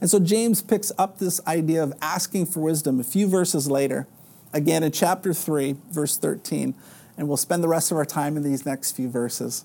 And 0.00 0.10
so 0.10 0.18
James 0.18 0.62
picks 0.62 0.90
up 0.98 1.18
this 1.18 1.40
idea 1.46 1.82
of 1.82 1.92
asking 2.00 2.46
for 2.46 2.60
wisdom 2.60 2.98
a 3.00 3.04
few 3.04 3.28
verses 3.28 3.70
later, 3.70 4.06
again 4.52 4.82
in 4.82 4.92
chapter 4.92 5.32
3, 5.32 5.76
verse 5.90 6.16
13. 6.16 6.74
And 7.18 7.28
we'll 7.28 7.36
spend 7.36 7.62
the 7.62 7.68
rest 7.68 7.90
of 7.90 7.96
our 7.96 8.04
time 8.04 8.36
in 8.36 8.42
these 8.42 8.66
next 8.66 8.92
few 8.92 9.08
verses. 9.08 9.64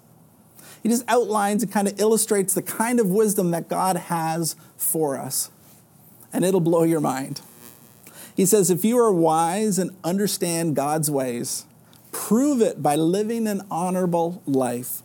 He 0.84 0.90
just 0.90 1.04
outlines 1.08 1.64
and 1.64 1.72
kind 1.72 1.88
of 1.88 2.00
illustrates 2.00 2.54
the 2.54 2.62
kind 2.62 3.00
of 3.00 3.08
wisdom 3.08 3.52
that 3.52 3.70
God 3.70 3.98
has 3.98 4.56
for 4.78 5.18
us. 5.18 5.52
And 6.34 6.46
it'll 6.46 6.62
blow 6.62 6.84
your 6.84 7.02
mind. 7.02 7.42
He 8.36 8.46
says, 8.46 8.70
If 8.70 8.86
you 8.86 8.98
are 8.98 9.12
wise 9.12 9.78
and 9.78 9.92
understand 10.04 10.76
God's 10.76 11.10
ways, 11.12 11.66
prove 12.12 12.62
it 12.62 12.82
by 12.82 12.96
living 12.96 13.48
an 13.48 13.62
honorable 13.70 14.42
life, 14.46 15.02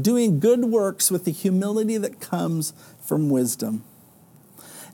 doing 0.00 0.40
good 0.40 0.64
works 0.64 1.10
with 1.10 1.24
the 1.24 1.32
humility 1.32 1.96
that 1.96 2.20
comes 2.20 2.72
from 3.00 3.30
wisdom. 3.30 3.84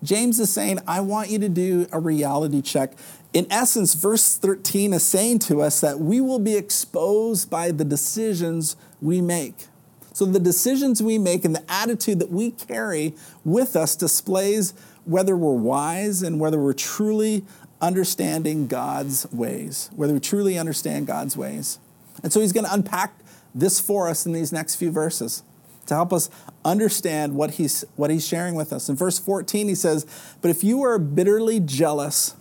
James 0.02 0.38
is 0.38 0.52
saying, 0.52 0.80
I 0.86 1.00
want 1.00 1.30
you 1.30 1.38
to 1.38 1.48
do 1.48 1.86
a 1.90 1.98
reality 1.98 2.60
check. 2.60 2.92
In 3.32 3.46
essence, 3.50 3.94
verse 3.94 4.36
13 4.36 4.92
is 4.92 5.02
saying 5.02 5.40
to 5.40 5.62
us 5.62 5.80
that 5.80 5.98
we 5.98 6.20
will 6.20 6.38
be 6.38 6.56
exposed 6.56 7.50
by 7.50 7.70
the 7.70 7.84
decisions 7.84 8.76
we 9.00 9.20
make. 9.20 9.66
So, 10.12 10.24
the 10.24 10.38
decisions 10.38 11.02
we 11.02 11.18
make 11.18 11.44
and 11.44 11.56
the 11.56 11.64
attitude 11.68 12.20
that 12.20 12.30
we 12.30 12.52
carry 12.52 13.14
with 13.44 13.74
us 13.74 13.96
displays 13.96 14.72
whether 15.04 15.36
we're 15.36 15.54
wise 15.54 16.22
and 16.22 16.38
whether 16.38 16.60
we're 16.60 16.72
truly 16.72 17.44
understanding 17.84 18.66
God's 18.66 19.30
ways, 19.32 19.90
whether 19.94 20.14
we 20.14 20.20
truly 20.20 20.58
understand 20.58 21.06
God's 21.06 21.36
ways. 21.36 21.78
And 22.22 22.32
so, 22.32 22.40
he's 22.40 22.52
going 22.52 22.66
to 22.66 22.72
unpack 22.72 23.18
this 23.54 23.78
for 23.80 24.08
us 24.08 24.26
in 24.26 24.32
these 24.32 24.52
next 24.52 24.76
few 24.76 24.90
verses 24.90 25.42
to 25.86 25.94
help 25.94 26.12
us 26.12 26.30
understand 26.64 27.34
what 27.34 27.52
he's, 27.52 27.84
what 27.96 28.10
he's 28.10 28.26
sharing 28.26 28.54
with 28.54 28.72
us. 28.72 28.88
In 28.88 28.96
verse 28.96 29.18
14, 29.18 29.68
he 29.68 29.74
says, 29.74 30.06
But 30.40 30.50
if 30.50 30.64
you 30.64 30.82
are 30.82 30.98
bitterly 30.98 31.60
jealous, 31.60 32.34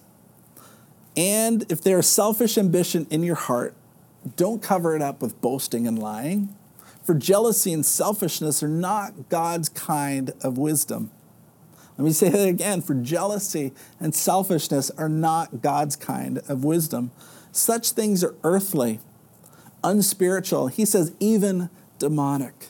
and 1.16 1.70
if 1.72 1.82
there 1.82 2.00
is 2.00 2.08
selfish 2.08 2.58
ambition 2.58 3.06
in 3.10 3.24
your 3.24 3.36
heart, 3.36 3.76
don't 4.36 4.62
cover 4.62 4.96
it 4.96 5.02
up 5.02 5.22
with 5.22 5.40
boasting 5.42 5.86
and 5.86 6.00
lying. 6.00 6.56
For 7.04 7.14
jealousy 7.14 7.74
and 7.74 7.86
selfishness 7.86 8.64
are 8.64 8.70
not 8.70 9.30
God's 9.30 9.68
kind 9.70 10.32
of 10.42 10.58
wisdom. 10.58 11.12
Let 11.98 12.06
me 12.06 12.12
say 12.12 12.30
that 12.30 12.48
again 12.48 12.82
for 12.82 12.96
jealousy 12.96 13.72
and 14.00 14.16
selfishness 14.16 14.90
are 14.92 15.10
not 15.10 15.62
God's 15.62 15.96
kind 15.96 16.40
of 16.48 16.64
wisdom. 16.64 17.12
Such 17.52 17.92
things 17.92 18.24
are 18.24 18.36
earthly, 18.44 19.00
unspiritual. 19.84 20.68
He 20.68 20.86
says, 20.86 21.14
even 21.20 21.70
demonic. 22.00 22.68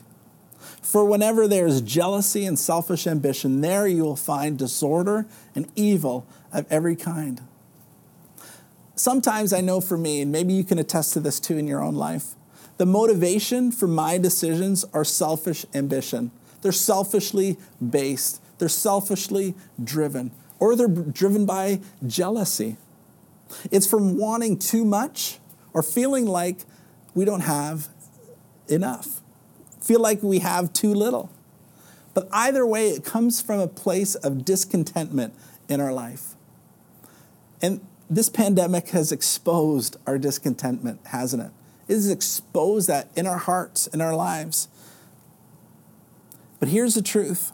For 0.82 1.06
whenever 1.06 1.48
there 1.48 1.65
is 1.65 1.82
jealousy 1.82 2.46
and 2.46 2.60
selfish 2.60 3.08
ambition, 3.08 3.62
there 3.62 3.88
you 3.88 4.03
will 4.03 4.18
find 4.18 4.60
disorder 4.60 5.25
and 5.56 5.72
evil 5.75 6.27
of 6.51 6.65
every 6.70 6.96
kind. 6.96 7.42
Sometimes 8.96 9.53
I 9.53 9.62
know 9.62 9.82
for 9.82 9.98
me, 9.98 10.22
and 10.22 10.32
maybe 10.32 10.53
you 10.53 10.63
can 10.63 10.77
attest 10.77 11.13
to 11.13 11.20
this 11.20 11.39
too 11.39 11.58
in 11.58 11.65
your 11.65 11.82
own 11.82 11.96
life, 11.96 12.36
the 12.77 12.86
motivation 12.86 13.72
for 13.72 13.88
my 13.88 14.18
decisions 14.18 14.86
are 14.94 15.06
selfish 15.06 15.65
ambition. 15.74 16.32
They're 16.62 16.72
selfishly 16.72 17.58
based, 17.88 18.42
they're 18.63 18.70
selfishly 18.70 19.55
driven, 19.84 20.32
or 20.58 20.75
they're 20.75 20.88
driven 20.88 21.46
by 21.46 21.82
jealousy. 22.08 22.77
It's 23.72 23.86
from 23.86 24.17
wanting 24.17 24.58
too 24.58 24.86
much 24.86 25.39
or 25.74 25.84
feeling 25.84 26.25
like 26.25 26.60
we 27.13 27.25
don't 27.25 27.41
have 27.41 27.89
enough 28.70 29.20
feel 29.84 30.00
like 30.00 30.24
we 30.24 30.39
have 30.39 30.74
too 30.74 30.93
little. 30.93 31.29
But 32.13 32.27
either 32.32 32.65
way, 32.65 32.89
it 32.89 33.03
comes 33.03 33.41
from 33.41 33.60
a 33.60 33.67
place 33.67 34.15
of 34.15 34.46
discontentment 34.46 35.34
in 35.67 35.82
our 35.82 35.91
life. 35.91 36.36
And 37.62 37.82
this 38.10 38.29
pandemic 38.29 38.89
has 38.89 39.12
exposed 39.12 39.98
our 40.05 40.17
discontentment, 40.17 41.01
hasn't 41.08 41.43
it? 41.43 41.51
It 41.88 41.96
has 41.96 42.10
exposed 42.10 42.88
that 42.88 43.10
in 43.15 43.27
our 43.27 43.38
hearts, 43.38 43.88
in 43.88 44.00
our 44.00 44.15
lives. 44.15 44.67
But 46.60 46.70
here's 46.70 46.96
the 46.96 47.01
truth 47.01 47.51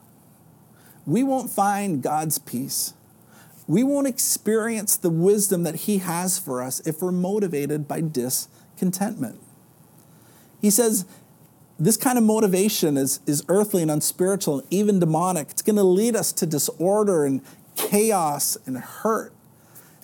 we 1.09 1.23
won't 1.23 1.49
find 1.49 2.01
God's 2.01 2.37
peace. 2.37 2.93
We 3.67 3.83
won't 3.83 4.07
experience 4.07 4.95
the 4.95 5.09
wisdom 5.09 5.63
that 5.63 5.75
He 5.75 5.99
has 5.99 6.39
for 6.39 6.61
us 6.61 6.79
if 6.81 7.01
we're 7.01 7.11
motivated 7.11 7.87
by 7.87 8.01
discontentment. 8.01 9.39
He 10.61 10.69
says, 10.69 11.05
this 11.79 11.97
kind 11.97 12.17
of 12.17 12.23
motivation 12.23 12.97
is, 12.97 13.21
is 13.25 13.43
earthly 13.47 13.81
and 13.81 13.89
unspiritual, 13.89 14.59
and 14.59 14.67
even 14.69 14.99
demonic. 14.99 15.49
It's 15.51 15.61
going 15.61 15.77
to 15.77 15.83
lead 15.83 16.15
us 16.15 16.31
to 16.33 16.45
disorder 16.45 17.25
and 17.25 17.41
chaos 17.75 18.57
and 18.65 18.77
hurt. 18.77 19.33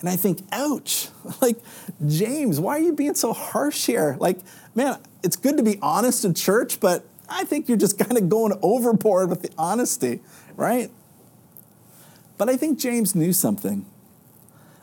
And 0.00 0.08
I 0.08 0.16
think, 0.16 0.40
ouch, 0.52 1.08
like, 1.40 1.58
James, 2.06 2.58
why 2.58 2.76
are 2.76 2.82
you 2.82 2.92
being 2.92 3.14
so 3.14 3.32
harsh 3.32 3.86
here? 3.86 4.16
Like, 4.18 4.38
man, 4.74 4.98
it's 5.22 5.36
good 5.36 5.56
to 5.56 5.62
be 5.62 5.78
honest 5.82 6.24
in 6.24 6.34
church, 6.34 6.80
but 6.80 7.04
I 7.28 7.44
think 7.44 7.68
you're 7.68 7.78
just 7.78 7.98
kind 7.98 8.16
of 8.16 8.28
going 8.28 8.58
overboard 8.62 9.30
with 9.30 9.42
the 9.42 9.50
honesty, 9.58 10.20
right? 10.56 10.90
But 12.38 12.48
I 12.48 12.56
think 12.56 12.78
James 12.78 13.14
knew 13.14 13.32
something. 13.32 13.86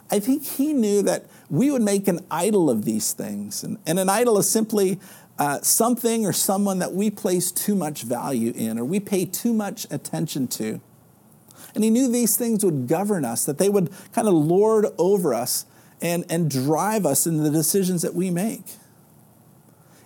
I 0.09 0.19
think 0.19 0.43
he 0.43 0.73
knew 0.73 1.01
that 1.01 1.25
we 1.49 1.71
would 1.71 1.81
make 1.81 2.07
an 2.07 2.25
idol 2.31 2.69
of 2.69 2.85
these 2.85 3.13
things. 3.13 3.63
And, 3.63 3.77
and 3.85 3.99
an 3.99 4.09
idol 4.09 4.37
is 4.37 4.49
simply 4.49 4.99
uh, 5.39 5.59
something 5.61 6.25
or 6.25 6.33
someone 6.33 6.79
that 6.79 6.93
we 6.93 7.09
place 7.09 7.51
too 7.51 7.75
much 7.75 8.03
value 8.03 8.53
in 8.55 8.77
or 8.77 8.85
we 8.85 8.99
pay 8.99 9.25
too 9.25 9.53
much 9.53 9.87
attention 9.89 10.47
to. 10.47 10.79
And 11.75 11.83
he 11.83 11.89
knew 11.89 12.11
these 12.11 12.37
things 12.37 12.63
would 12.63 12.87
govern 12.87 13.25
us, 13.25 13.45
that 13.45 13.57
they 13.57 13.69
would 13.69 13.91
kind 14.13 14.27
of 14.27 14.33
lord 14.35 14.87
over 14.97 15.33
us 15.33 15.65
and, 16.01 16.25
and 16.29 16.49
drive 16.49 17.05
us 17.05 17.25
in 17.25 17.37
the 17.37 17.49
decisions 17.49 18.03
that 18.03 18.13
we 18.13 18.29
make. 18.29 18.63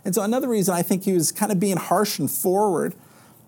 And 0.06 0.16
so, 0.16 0.22
another 0.22 0.48
reason 0.48 0.74
I 0.74 0.84
think 0.84 1.04
he 1.04 1.12
was 1.12 1.34
kind 1.34 1.52
of 1.52 1.60
being 1.60 1.76
harsh 1.76 2.20
and 2.20 2.32
forward 2.32 2.96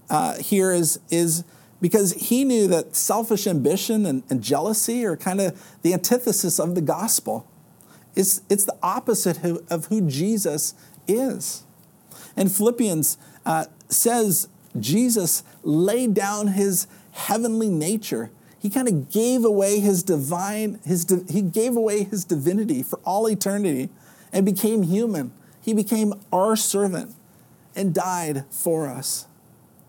uh, 0.09 0.35
here 0.35 0.73
is, 0.73 0.99
is 1.09 1.45
because 1.81 2.13
he 2.13 2.43
knew 2.43 2.67
that 2.67 2.95
selfish 2.95 3.48
ambition 3.48 4.05
and, 4.05 4.24
and 4.29 4.41
jealousy 4.41 5.05
are 5.05 5.15
kind 5.15 5.39
of 5.39 5.77
the 5.81 5.93
antithesis 5.93 6.59
of 6.59 6.75
the 6.75 6.81
gospel. 6.81 7.48
It's, 8.15 8.41
it's 8.50 8.65
the 8.65 8.77
opposite 8.83 9.43
of 9.69 9.86
who 9.86 10.07
Jesus 10.07 10.74
is. 11.07 11.63
And 12.36 12.51
Philippians 12.51 13.17
uh, 13.45 13.65
says 13.88 14.50
Jesus 14.79 15.43
laid 15.63 16.13
down 16.13 16.48
his 16.48 16.88
heavenly 17.12 17.69
nature. 17.69 18.31
He 18.59 18.69
kind 18.69 18.88
of 18.88 19.09
gave 19.09 19.45
away 19.45 19.79
his 19.79 20.03
divine, 20.03 20.79
his 20.86 21.05
he 21.29 21.41
gave 21.41 21.77
away 21.77 22.03
his 22.03 22.25
divinity 22.25 22.83
for 22.83 23.00
all 23.05 23.27
eternity 23.27 23.89
and 24.33 24.45
became 24.45 24.83
human. 24.83 25.31
He 25.62 25.74
became 25.74 26.13
our 26.31 26.55
servant 26.55 27.15
and 27.75 27.93
died 27.93 28.43
for 28.50 28.88
us. 28.88 29.27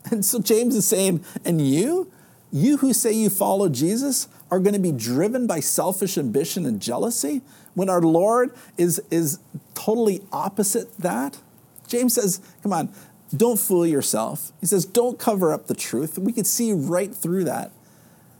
And 0.10 0.24
so 0.24 0.40
James 0.40 0.74
is 0.74 0.88
saying, 0.88 1.24
and 1.44 1.60
you, 1.60 2.10
you 2.50 2.78
who 2.78 2.92
say 2.92 3.12
you 3.12 3.30
follow 3.30 3.68
Jesus, 3.68 4.28
are 4.50 4.58
going 4.58 4.74
to 4.74 4.80
be 4.80 4.92
driven 4.92 5.46
by 5.46 5.60
selfish 5.60 6.18
ambition 6.18 6.66
and 6.66 6.80
jealousy 6.80 7.42
when 7.74 7.88
our 7.88 8.00
Lord 8.00 8.52
is, 8.76 9.00
is 9.10 9.38
totally 9.74 10.22
opposite 10.32 10.96
that? 10.98 11.38
James 11.86 12.14
says, 12.14 12.40
come 12.62 12.72
on, 12.72 12.92
don't 13.36 13.58
fool 13.58 13.86
yourself. 13.86 14.52
He 14.60 14.66
says, 14.66 14.84
don't 14.84 15.18
cover 15.18 15.52
up 15.52 15.66
the 15.66 15.74
truth. 15.74 16.18
We 16.18 16.32
can 16.32 16.44
see 16.44 16.72
right 16.72 17.14
through 17.14 17.44
that. 17.44 17.70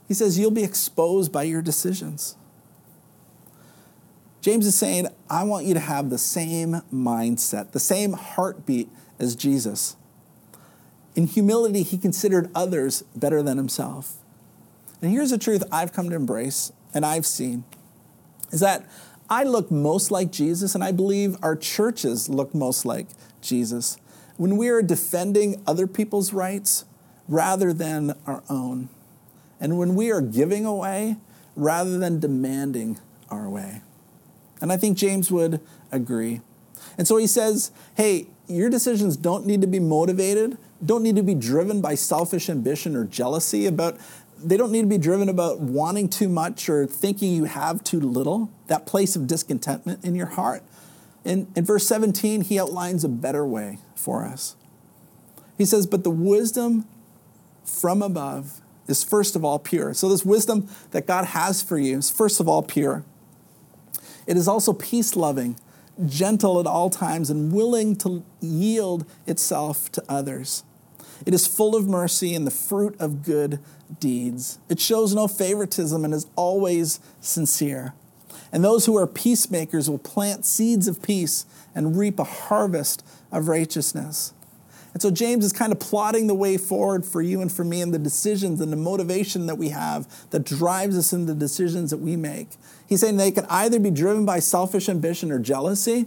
He 0.09 0.14
says, 0.14 0.38
you'll 0.38 0.50
be 0.50 0.64
exposed 0.64 1.31
by 1.31 1.45
your 1.45 1.62
decisions. 1.62 2.37
James 4.40 4.67
is 4.67 4.75
saying, 4.75 5.07
I 5.29 5.45
want 5.45 5.67
you 5.67 5.75
to 5.75 5.81
have 5.81 6.11
the 6.11 6.19
same 6.19 6.83
mindset, 6.93 7.73
the 7.73 7.81
same 7.81 8.14
heartbeat 8.14 8.88
as 9.19 9.37
Jesus. 9.37 9.97
In 11.14 11.26
humility, 11.26 11.83
he 11.83 11.99
considered 11.99 12.50
others 12.55 13.02
better 13.17 13.43
than 13.43 13.57
himself. 13.57 14.14
And 15.02 15.11
here's 15.11 15.31
the 15.31 15.38
truth 15.38 15.64
I've 15.73 15.93
come 15.93 16.11
to 16.11 16.17
embrace 16.17 16.73
and 16.95 17.05
I've 17.05 17.26
seen 17.26 17.64
is 18.52 18.61
that 18.61 18.85
I 19.29 19.45
look 19.45 19.71
most 19.71 20.11
like 20.11 20.33
Jesus, 20.33 20.75
and 20.75 20.83
I 20.83 20.90
believe 20.90 21.37
our 21.40 21.55
churches 21.55 22.29
look 22.29 22.52
most 22.52 22.85
like 22.85 23.07
Jesus, 23.40 23.97
when 24.37 24.57
we 24.57 24.69
are 24.71 24.83
defending 24.83 25.62
other 25.69 25.87
people's 25.87 26.33
rights 26.33 26.85
rather 27.29 27.73
than 27.73 28.14
our 28.26 28.43
own, 28.50 28.88
and 29.61 29.79
when 29.79 29.95
we 29.95 30.11
are 30.11 30.21
giving 30.21 30.67
away 30.67 31.17
rather 31.55 31.97
than 31.97 32.19
demanding 32.19 32.99
our 33.31 33.49
way. 33.49 33.83
And 34.61 34.73
I 34.73 34.76
think 34.76 34.99
James 34.99 35.31
would 35.31 35.61
agree. 35.93 36.40
And 36.99 37.07
so 37.07 37.17
he 37.17 37.29
says, 37.29 37.71
hey, 37.95 38.26
your 38.49 38.69
decisions 38.69 39.17
don't 39.17 39.47
need 39.47 39.61
to 39.61 39.69
be 39.69 39.79
motivated 39.79 40.59
don't 40.85 41.03
need 41.03 41.17
to 41.17 41.23
be 41.23 41.35
driven 41.35 41.81
by 41.81 41.95
selfish 41.95 42.49
ambition 42.49 42.97
or 42.97 43.05
jealousy 43.05 43.67
about 43.67 43.99
they 44.43 44.57
don't 44.57 44.73
need 44.73 44.83
to 44.83 44.87
be 44.87 44.99
driven 44.99 45.29
about 45.29 45.61
wanting 45.61 46.09
too 46.09 46.29
much 46.29 46.69
or 46.69 46.87
thinking 46.87 47.35
you 47.35 47.45
have 47.45 47.85
too 47.85 48.01
little, 48.01 48.51
that 48.69 48.87
place 48.87 49.17
of 49.17 49.27
discontentment 49.27 50.05
in 50.05 50.15
your 50.15 50.27
heart. 50.27 50.63
In, 51.25 51.49
in 51.55 51.65
verse 51.65 51.87
17, 51.87 52.43
he 52.43 52.59
outlines 52.59 53.05
a 53.05 53.09
better 53.09 53.47
way 53.47 53.79
for 53.95 54.25
us. 54.25 54.57
He 55.59 55.67
says, 55.67 55.87
But 55.87 56.05
the 56.05 56.11
wisdom 56.11 56.87
from 57.65 58.01
above 58.03 58.61
is 58.87 59.05
first 59.05 59.37
of 59.37 59.45
all 59.45 59.59
pure. 59.59 59.93
So, 59.93 60.09
this 60.09 60.25
wisdom 60.25 60.69
that 60.93 61.07
God 61.07 61.27
has 61.27 61.61
for 61.63 61.79
you 61.79 61.99
is 61.99 62.11
first 62.11 62.41
of 62.41 62.49
all 62.49 62.63
pure. 62.63 63.05
It 64.27 64.37
is 64.37 64.49
also 64.49 64.73
peace 64.73 65.17
loving, 65.17 65.57
gentle 66.07 66.59
at 66.61 66.67
all 66.67 66.89
times, 66.89 67.29
and 67.29 67.53
willing 67.53 67.97
to 67.97 68.25
yield 68.41 69.05
itself 69.27 69.93
to 69.93 70.03
others. 70.09 70.65
It 71.27 71.35
is 71.35 71.47
full 71.47 71.77
of 71.77 71.87
mercy 71.87 72.35
and 72.35 72.47
the 72.47 72.50
fruit 72.50 72.97
of 72.99 73.23
good 73.23 73.59
deeds. 73.99 74.59
It 74.69 74.81
shows 74.81 75.15
no 75.15 75.29
favoritism 75.29 76.05
and 76.05 76.15
is 76.15 76.27
always 76.37 77.00
sincere. 77.21 77.95
And 78.53 78.65
those 78.65 78.87
who 78.87 78.97
are 78.97 79.07
peacemakers 79.07 79.89
will 79.89 79.99
plant 79.99 80.45
seeds 80.45 80.89
of 80.89 81.03
peace 81.03 81.47
and 81.75 81.97
reap 81.97 82.19
a 82.19 82.25
harvest 82.25 83.05
of 83.31 83.49
righteousness. 83.49 84.33
And 84.93 85.00
so 85.00 85.11
James 85.11 85.45
is 85.45 85.53
kind 85.53 85.71
of 85.71 85.79
plotting 85.79 86.27
the 86.27 86.35
way 86.35 86.57
forward 86.57 87.05
for 87.05 87.23
you 87.23 87.41
and 87.41 87.50
for 87.50 87.65
me 87.65 87.81
and 87.81 87.95
the 87.95 87.99
decisions 87.99 88.61
and 88.61 88.73
the 88.73 88.77
motivation 88.77 89.47
that 89.47 89.55
we 89.55 89.69
have 89.69 90.09
that 90.31 90.45
drives 90.45 90.99
us 90.99 91.12
in 91.12 91.27
the 91.27 91.35
decisions 91.35 91.91
that 91.91 91.99
we 91.99 92.17
make. 92.17 92.49
He's 92.89 93.00
saying 93.00 93.17
they 93.17 93.31
can 93.31 93.47
either 93.49 93.79
be 93.79 93.93
driven 93.93 94.27
by 94.27 94.41
selfish 94.41 94.89
ambition 94.89 95.31
or 95.31 95.39
jealousy, 95.39 96.07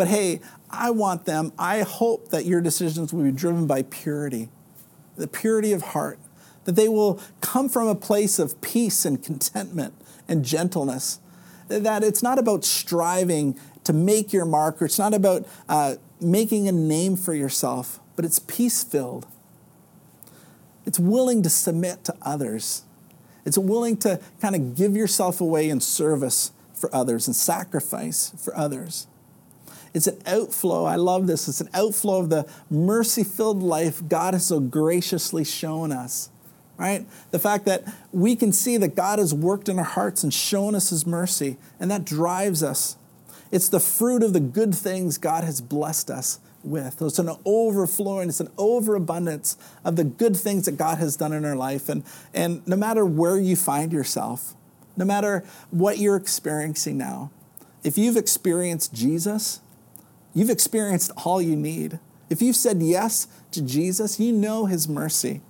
but 0.00 0.08
hey, 0.08 0.40
I 0.70 0.92
want 0.92 1.26
them, 1.26 1.52
I 1.58 1.82
hope 1.82 2.30
that 2.30 2.46
your 2.46 2.62
decisions 2.62 3.12
will 3.12 3.22
be 3.22 3.32
driven 3.32 3.66
by 3.66 3.82
purity, 3.82 4.48
the 5.16 5.28
purity 5.28 5.74
of 5.74 5.82
heart, 5.82 6.18
that 6.64 6.74
they 6.74 6.88
will 6.88 7.20
come 7.42 7.68
from 7.68 7.86
a 7.86 7.94
place 7.94 8.38
of 8.38 8.58
peace 8.62 9.04
and 9.04 9.22
contentment 9.22 9.92
and 10.26 10.42
gentleness. 10.42 11.18
That 11.68 12.02
it's 12.02 12.22
not 12.22 12.38
about 12.38 12.64
striving 12.64 13.60
to 13.84 13.92
make 13.92 14.32
your 14.32 14.46
mark, 14.46 14.80
or 14.80 14.86
it's 14.86 14.98
not 14.98 15.12
about 15.12 15.46
uh, 15.68 15.96
making 16.18 16.66
a 16.66 16.72
name 16.72 17.14
for 17.14 17.34
yourself, 17.34 18.00
but 18.16 18.24
it's 18.24 18.38
peace 18.38 18.82
filled. 18.82 19.26
It's 20.86 20.98
willing 20.98 21.42
to 21.42 21.50
submit 21.50 22.04
to 22.04 22.14
others. 22.22 22.84
It's 23.44 23.58
willing 23.58 23.98
to 23.98 24.18
kind 24.40 24.56
of 24.56 24.74
give 24.74 24.96
yourself 24.96 25.42
away 25.42 25.68
in 25.68 25.78
service 25.80 26.52
for 26.72 26.88
others 26.94 27.26
and 27.26 27.36
sacrifice 27.36 28.32
for 28.42 28.56
others. 28.56 29.06
It's 29.92 30.06
an 30.06 30.20
outflow. 30.26 30.84
I 30.84 30.96
love 30.96 31.26
this. 31.26 31.48
It's 31.48 31.60
an 31.60 31.70
outflow 31.74 32.20
of 32.20 32.30
the 32.30 32.48
mercy 32.70 33.24
filled 33.24 33.62
life 33.62 34.02
God 34.08 34.34
has 34.34 34.46
so 34.46 34.60
graciously 34.60 35.44
shown 35.44 35.90
us, 35.90 36.30
right? 36.76 37.06
The 37.32 37.38
fact 37.38 37.64
that 37.66 37.84
we 38.12 38.36
can 38.36 38.52
see 38.52 38.76
that 38.76 38.94
God 38.94 39.18
has 39.18 39.34
worked 39.34 39.68
in 39.68 39.78
our 39.78 39.84
hearts 39.84 40.22
and 40.22 40.32
shown 40.32 40.74
us 40.74 40.90
his 40.90 41.06
mercy, 41.06 41.56
and 41.80 41.90
that 41.90 42.04
drives 42.04 42.62
us. 42.62 42.96
It's 43.50 43.68
the 43.68 43.80
fruit 43.80 44.22
of 44.22 44.32
the 44.32 44.40
good 44.40 44.74
things 44.74 45.18
God 45.18 45.42
has 45.42 45.60
blessed 45.60 46.08
us 46.08 46.38
with. 46.62 47.02
It's 47.02 47.18
an 47.18 47.30
overflowing, 47.44 48.28
it's 48.28 48.40
an 48.40 48.50
overabundance 48.56 49.56
of 49.84 49.96
the 49.96 50.04
good 50.04 50.36
things 50.36 50.66
that 50.66 50.76
God 50.76 50.98
has 50.98 51.16
done 51.16 51.32
in 51.32 51.44
our 51.44 51.56
life. 51.56 51.88
And, 51.88 52.04
and 52.32 52.66
no 52.66 52.76
matter 52.76 53.04
where 53.04 53.38
you 53.38 53.56
find 53.56 53.92
yourself, 53.92 54.54
no 54.96 55.04
matter 55.04 55.44
what 55.70 55.98
you're 55.98 56.16
experiencing 56.16 56.98
now, 56.98 57.30
if 57.82 57.96
you've 57.96 58.16
experienced 58.16 58.92
Jesus, 58.92 59.60
You've 60.34 60.50
experienced 60.50 61.10
all 61.24 61.42
you 61.42 61.56
need. 61.56 61.98
If 62.28 62.40
you've 62.40 62.56
said 62.56 62.82
yes 62.82 63.26
to 63.50 63.60
Jesus, 63.60 64.20
you 64.20 64.32
know 64.32 64.66
his 64.66 64.88
mercy. 64.88 65.40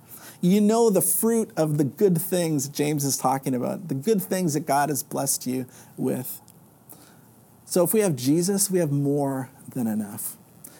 You 0.41 0.59
know 0.59 0.89
the 0.89 1.01
fruit 1.01 1.51
of 1.55 1.77
the 1.77 1.83
good 1.83 2.19
things 2.19 2.67
James 2.67 3.05
is 3.05 3.15
talking 3.15 3.53
about, 3.53 3.87
the 3.89 3.95
good 3.95 4.21
things 4.21 4.55
that 4.55 4.61
God 4.61 4.89
has 4.89 5.03
blessed 5.03 5.45
you 5.45 5.67
with. 5.97 6.41
So 7.65 7.83
if 7.83 7.93
we 7.93 7.99
have 7.99 8.15
Jesus, 8.15 8.71
we 8.71 8.79
have 8.79 8.91
more 8.91 9.49
than 9.69 9.85
enough. 9.85 10.35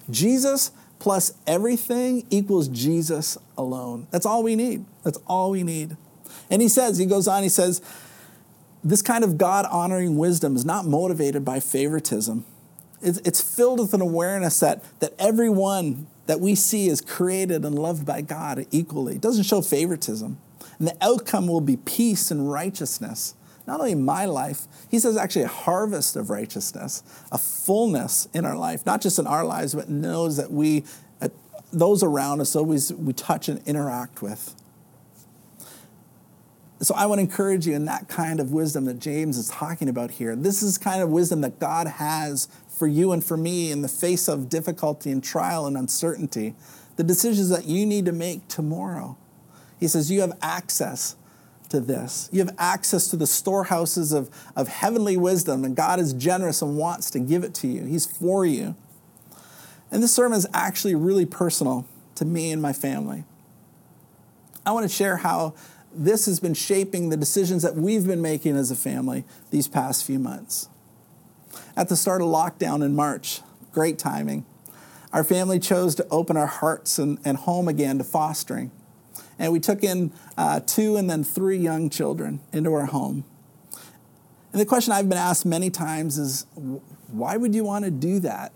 Jesus 0.10 0.72
plus 0.98 1.34
everything 1.48 2.26
equals 2.30 2.68
Jesus 2.68 3.38
alone. 3.58 4.08
That's 4.12 4.26
all 4.26 4.44
we 4.44 4.56
need. 4.56 4.86
That's 5.04 5.20
all 5.28 5.52
we 5.52 5.64
need. 5.64 5.96
And 6.50 6.62
he 6.62 6.68
says, 6.68 6.98
he 6.98 7.06
goes 7.06 7.28
on, 7.28 7.44
he 7.44 7.50
says, 7.50 7.82
this 8.84 9.02
kind 9.02 9.24
of 9.24 9.38
God 9.38 9.66
honoring 9.72 10.18
wisdom 10.18 10.56
is 10.56 10.66
not 10.66 10.86
motivated 10.86 11.46
by 11.46 11.60
favoritism 11.60 12.46
it's 13.02 13.42
filled 13.42 13.80
with 13.80 13.94
an 13.94 14.02
awareness 14.02 14.60
that, 14.60 14.84
that 15.00 15.14
everyone 15.18 16.08
that 16.28 16.40
we 16.40 16.56
see 16.56 16.88
is 16.88 17.02
created 17.02 17.66
and 17.66 17.78
loved 17.78 18.06
by 18.06 18.22
God 18.22 18.66
equally. 18.72 19.16
It 19.16 19.22
doesn't 19.22 19.44
show 19.44 19.62
favoritism. 19.62 20.38
And 20.80 20.88
the 20.88 20.96
outcome 21.02 21.48
will 21.48 21.62
be 21.62 21.78
peace 21.78 22.32
and 22.32 22.52
righteousness. 22.52 23.36
Not 23.68 23.80
only 23.80 23.96
my 23.96 24.26
life, 24.26 24.68
he 24.90 25.00
says 25.00 25.18
actually 25.18 25.44
a 25.44 25.48
harvest 25.48 26.16
of 26.16 26.30
righteousness, 26.30 27.04
a 27.32 27.38
fullness 27.38 28.28
in 28.34 28.46
our 28.46 28.58
life, 28.58 28.86
not 28.86 29.02
just 29.02 29.20
in 29.20 29.28
our 29.28 29.46
lives, 29.46 29.76
but 29.76 29.90
knows 29.90 30.38
that 30.38 30.52
we, 30.52 30.84
uh, 31.22 31.30
those 31.72 32.04
around 32.04 32.42
us, 32.42 32.56
always 32.56 32.92
we 32.94 33.14
touch 33.14 33.50
and 33.50 33.66
interact 33.68 34.22
with. 34.22 34.56
So 36.82 36.96
I 36.96 37.06
want 37.06 37.20
to 37.20 37.24
encourage 37.24 37.68
you 37.68 37.76
in 37.76 37.86
that 37.86 38.08
kind 38.08 38.40
of 38.40 38.52
wisdom 38.52 38.86
that 38.86 38.98
James 38.98 39.38
is 39.38 39.50
talking 39.50 39.88
about 39.88 40.10
here. 40.10 40.36
This 40.36 40.64
is 40.64 40.80
kind 40.80 41.04
of 41.04 41.10
wisdom 41.10 41.42
that 41.42 41.60
God 41.60 41.86
has 41.86 42.48
for 42.82 42.88
you 42.88 43.12
and 43.12 43.24
for 43.24 43.38
me 43.38 43.70
in 43.70 43.84
the 43.84 43.88
face 43.88 44.28
of 44.28 44.50
difficulty 44.50 45.12
and 45.12 45.24
trial 45.24 45.68
and 45.68 45.78
uncertainty, 45.78 46.56
the 46.96 47.04
decisions 47.04 47.50
that 47.50 47.66
you 47.66 47.86
need 47.86 48.06
to 48.06 48.12
make 48.12 48.48
tomorrow. 48.48 49.16
He 49.80 49.88
says, 49.88 50.10
You 50.10 50.22
have 50.22 50.36
access 50.42 51.16
to 51.70 51.80
this. 51.80 52.28
You 52.32 52.40
have 52.40 52.56
access 52.58 53.08
to 53.10 53.16
the 53.18 53.28
storehouses 53.28 54.12
of, 54.12 54.32
of 54.56 54.68
heavenly 54.68 55.16
wisdom, 55.16 55.64
and 55.64 55.76
God 55.76 56.00
is 56.00 56.12
generous 56.14 56.64
and 56.64 56.76
wants 56.76 57.12
to 57.12 57.20
give 57.20 57.44
it 57.44 57.54
to 57.56 57.68
you. 57.68 57.86
He's 57.86 58.08
for 58.08 58.48
you. 58.48 58.74
And 59.92 60.02
this 60.02 60.16
sermon 60.16 60.40
is 60.40 60.48
actually 60.52 60.96
really 60.96 61.28
personal 61.28 61.86
to 62.16 62.26
me 62.26 62.52
and 62.52 62.64
my 62.64 62.74
family. 62.74 63.26
I 64.66 64.72
want 64.72 64.90
to 64.90 64.96
share 64.96 65.18
how 65.18 65.54
this 65.94 66.26
has 66.26 66.40
been 66.40 66.56
shaping 66.56 67.10
the 67.10 67.18
decisions 67.18 67.62
that 67.62 67.76
we've 67.76 68.08
been 68.08 68.24
making 68.24 68.58
as 68.58 68.72
a 68.72 68.76
family 68.76 69.24
these 69.52 69.68
past 69.68 70.04
few 70.04 70.18
months 70.18 70.68
at 71.76 71.90
the 71.90 71.96
start 71.96 72.22
of 72.22 72.28
lockdown 72.28 72.84
in 72.84 72.96
March. 72.96 73.42
Great 73.72 73.98
timing. 73.98 74.46
Our 75.14 75.24
family 75.24 75.60
chose 75.60 75.96
to 75.96 76.08
open 76.10 76.38
our 76.38 76.48
hearts 76.48 76.98
and, 76.98 77.20
and 77.26 77.38
home 77.38 77.68
again 77.68 77.98
to 77.98 78.04
fostering. 78.04 78.72
And 79.38 79.52
we 79.52 79.60
took 79.60 79.84
in 79.84 80.12
uh, 80.38 80.62
two 80.62 80.96
and 80.96 81.10
then 81.10 81.24
three 81.24 81.58
young 81.58 81.90
children 81.90 82.40
into 82.54 82.74
our 82.74 82.86
home. 82.86 83.26
And 84.52 84.62
the 84.62 84.66
question 84.66 84.94
I've 84.94 85.10
been 85.10 85.18
asked 85.18 85.46
many 85.46 85.70
times 85.70 86.18
is 86.18 86.46
why 87.08 87.38
would 87.38 87.56
you 87.56 87.64
want 87.64 87.86
to 87.86 87.92
do 87.92 88.20
that? 88.20 88.54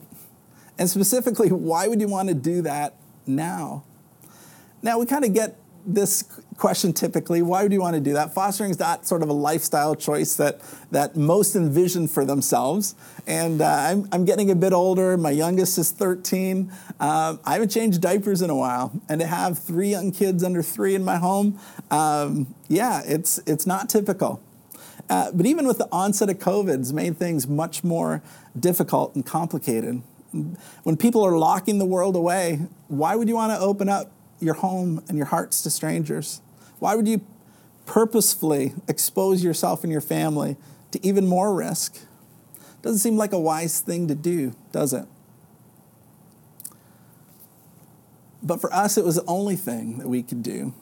And 0.77 0.89
specifically, 0.89 1.49
why 1.51 1.87
would 1.87 2.01
you 2.01 2.07
want 2.07 2.29
to 2.29 2.35
do 2.35 2.61
that 2.63 2.95
now? 3.25 3.83
Now, 4.81 4.99
we 4.99 5.05
kind 5.05 5.25
of 5.25 5.33
get 5.33 5.57
this 5.85 6.23
question 6.57 6.93
typically 6.93 7.41
why 7.41 7.63
would 7.63 7.73
you 7.73 7.81
want 7.81 7.95
to 7.95 8.01
do 8.01 8.13
that? 8.13 8.33
Fostering 8.33 8.71
is 8.71 8.79
not 8.79 9.05
sort 9.05 9.21
of 9.21 9.29
a 9.29 9.33
lifestyle 9.33 9.95
choice 9.95 10.35
that 10.35 10.61
that 10.91 11.15
most 11.15 11.55
envision 11.55 12.07
for 12.07 12.23
themselves. 12.25 12.95
And 13.27 13.61
uh, 13.61 13.65
I'm, 13.65 14.07
I'm 14.11 14.23
getting 14.23 14.51
a 14.51 14.55
bit 14.55 14.71
older. 14.71 15.17
My 15.17 15.31
youngest 15.31 15.77
is 15.77 15.91
13 15.91 16.71
um, 16.99 17.39
i 17.43 17.53
haven't 17.53 17.69
changed 17.69 18.01
diapers 18.01 18.41
in 18.41 18.49
a 18.49 18.55
while. 18.55 18.91
And 19.09 19.19
to 19.19 19.27
have 19.27 19.59
three 19.59 19.89
young 19.89 20.11
kids 20.11 20.43
under 20.43 20.63
three 20.63 20.95
in 20.95 21.03
my 21.03 21.17
home 21.17 21.59
um, 21.91 22.53
yeah 22.67 23.01
it's 23.05 23.39
it's 23.45 23.67
not 23.67 23.89
typical. 23.89 24.41
Uh, 25.09 25.31
but 25.33 25.45
even 25.45 25.67
with 25.67 25.77
the 25.77 25.87
onset 25.91 26.29
of 26.29 26.39
covid 26.39 26.79
it's 26.79 26.91
made 26.91 27.17
things 27.17 27.47
much 27.47 27.83
more 27.83 28.21
difficult 28.57 29.15
and 29.15 29.25
complicated. 29.25 30.01
When 30.83 30.97
people 30.97 31.23
are 31.25 31.37
locking 31.37 31.79
the 31.79 31.85
world 31.85 32.15
away 32.15 32.61
why 32.87 33.15
would 33.15 33.27
you 33.27 33.35
want 33.35 33.51
to 33.51 33.59
open 33.59 33.89
up 33.89 34.11
your 34.39 34.55
home 34.55 35.03
and 35.07 35.17
your 35.17 35.27
hearts 35.27 35.61
to 35.63 35.69
strangers? 35.69 36.41
Why 36.79 36.95
would 36.95 37.07
you 37.07 37.21
purposefully 37.85 38.73
expose 38.87 39.43
yourself 39.43 39.83
and 39.83 39.91
your 39.91 40.01
family 40.01 40.57
to 40.91 41.05
even 41.05 41.27
more 41.27 41.53
risk? 41.53 41.99
Doesn't 42.81 42.99
seem 42.99 43.17
like 43.17 43.33
a 43.33 43.39
wise 43.39 43.79
thing 43.79 44.07
to 44.07 44.15
do, 44.15 44.55
does 44.71 44.93
it? 44.93 45.05
But 48.43 48.61
for 48.61 48.71
us, 48.71 48.97
it 48.97 49.03
was 49.03 49.15
the 49.15 49.25
only 49.25 49.55
thing 49.55 49.97
that 49.97 50.07
we 50.07 50.21
could 50.21 50.43
do. 50.43 50.73